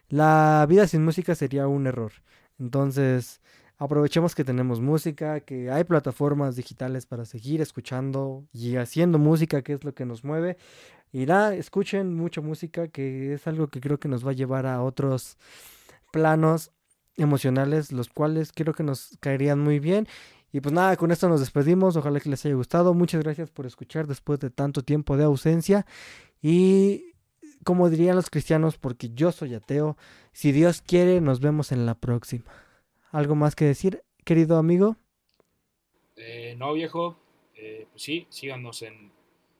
La 0.10 0.66
vida 0.68 0.88
sin 0.88 1.06
música 1.06 1.36
sería 1.36 1.68
un 1.68 1.86
error. 1.86 2.12
Entonces, 2.60 3.42
aprovechemos 3.80 4.36
que 4.36 4.44
tenemos 4.44 4.82
música, 4.82 5.40
que 5.40 5.72
hay 5.72 5.86
plataformas 5.86 6.58
digitales 6.58 7.06
para 7.06 7.24
seguir 7.26 7.62
escuchando 7.62 8.46
y 8.52 8.76
haciendo 8.76 9.18
música, 9.18 9.62
que 9.62 9.74
es 9.74 9.84
lo 9.86 9.96
que 9.96 10.06
nos 10.06 10.24
mueve. 10.26 10.58
Y 11.14 11.26
nada, 11.26 11.56
escuchen 11.56 12.14
mucha 12.14 12.42
música, 12.42 12.90
que 12.90 13.34
es 13.34 13.48
algo 13.48 13.70
que 13.70 13.80
creo 13.80 13.98
que 13.98 14.10
nos 14.10 14.26
va 14.26 14.32
a 14.32 14.34
llevar 14.34 14.66
a 14.66 14.84
otros 14.84 15.38
planos 16.12 16.72
emocionales, 17.16 17.94
los 17.94 18.10
cuales 18.10 18.52
creo 18.54 18.74
que 18.74 18.84
nos 18.84 19.18
caerían 19.22 19.60
muy 19.60 19.80
bien. 19.80 20.08
Y 20.52 20.60
pues 20.60 20.74
nada, 20.74 20.98
con 20.98 21.12
esto 21.12 21.30
nos 21.30 21.40
despedimos. 21.40 21.96
Ojalá 21.96 22.20
que 22.20 22.30
les 22.30 22.46
haya 22.46 22.56
gustado. 22.56 22.94
Muchas 22.94 23.24
gracias 23.24 23.50
por 23.50 23.66
escuchar 23.66 24.08
después 24.08 24.40
de 24.40 24.50
tanto 24.50 24.84
tiempo 24.84 25.16
de 25.16 25.24
ausencia. 25.24 25.86
Y 26.42 27.14
como 27.64 27.90
dirían 27.90 28.18
los 28.18 28.30
cristianos, 28.30 28.78
porque 28.78 29.12
yo 29.14 29.32
soy 29.32 29.56
ateo, 29.56 29.96
si 30.34 30.52
Dios 30.52 30.82
quiere, 30.82 31.22
nos 31.22 31.40
vemos 31.40 31.72
en 31.72 31.86
la 31.86 31.96
próxima. 31.96 32.46
¿Algo 33.12 33.36
más 33.36 33.56
que 33.56 33.66
decir, 33.66 34.04
querido 34.24 34.58
amigo? 34.58 34.96
Eh, 36.16 36.56
no, 36.58 36.74
viejo. 36.74 37.18
Eh, 37.56 37.88
pues 37.92 38.04
sí, 38.04 38.28
síganos 38.30 38.84
en, 38.84 39.12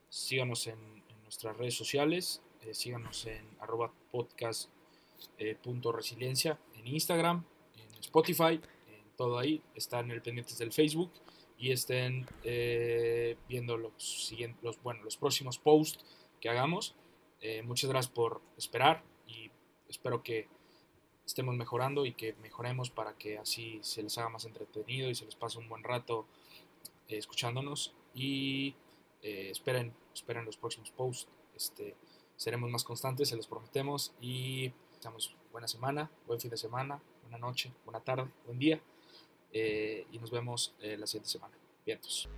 síganos 0.08 0.68
en 0.68 0.78
nuestras 1.24 1.56
redes 1.56 1.74
sociales. 1.74 2.42
Eh, 2.62 2.74
síganos 2.74 3.26
en 3.26 3.44
arroba 3.60 3.92
podcast 4.10 4.70
eh, 5.38 5.56
en 5.64 6.86
Instagram, 6.86 7.44
en 7.76 8.00
Spotify, 8.00 8.60
en 8.88 9.16
todo 9.16 9.38
ahí. 9.38 9.62
Están 9.74 10.10
el 10.12 10.22
pendientes 10.22 10.56
del 10.58 10.72
Facebook 10.72 11.10
y 11.58 11.72
estén 11.72 12.26
viendo 13.48 13.76
los, 13.76 13.92
siguientes, 13.98 14.78
bueno, 14.82 15.02
los 15.02 15.16
próximos 15.18 15.58
posts 15.58 16.04
que 16.40 16.48
hagamos. 16.48 16.94
muchas 17.64 17.90
gracias 17.90 18.14
por 18.14 18.40
esperar 18.56 19.02
y 19.26 19.50
espero 19.88 20.22
que 20.22 20.48
estemos 21.30 21.54
mejorando 21.56 22.04
y 22.06 22.12
que 22.12 22.34
mejoremos 22.42 22.90
para 22.90 23.14
que 23.14 23.38
así 23.38 23.78
se 23.82 24.02
les 24.02 24.16
haga 24.18 24.28
más 24.28 24.44
entretenido 24.44 25.08
y 25.10 25.14
se 25.14 25.24
les 25.24 25.34
pase 25.34 25.58
un 25.58 25.68
buen 25.68 25.82
rato 25.82 26.26
escuchándonos 27.08 27.92
y 28.14 28.74
esperen 29.22 29.92
esperen 30.14 30.44
los 30.44 30.56
próximos 30.56 30.90
posts. 30.90 31.28
Este, 31.54 31.96
seremos 32.36 32.70
más 32.70 32.84
constantes, 32.84 33.28
se 33.28 33.36
los 33.36 33.46
prometemos. 33.46 34.12
Y 34.20 34.72
deseamos 34.94 35.34
buena 35.52 35.68
semana, 35.68 36.10
buen 36.26 36.40
fin 36.40 36.50
de 36.50 36.56
semana, 36.56 37.00
buena 37.22 37.38
noche, 37.38 37.72
buena 37.84 38.00
tarde, 38.00 38.30
buen 38.46 38.58
día. 38.58 38.80
Eh, 39.52 40.06
y 40.12 40.18
nos 40.18 40.30
vemos 40.30 40.74
eh, 40.80 40.96
la 40.96 41.06
siguiente 41.06 41.30
semana. 41.30 41.54
Vientos. 41.84 42.28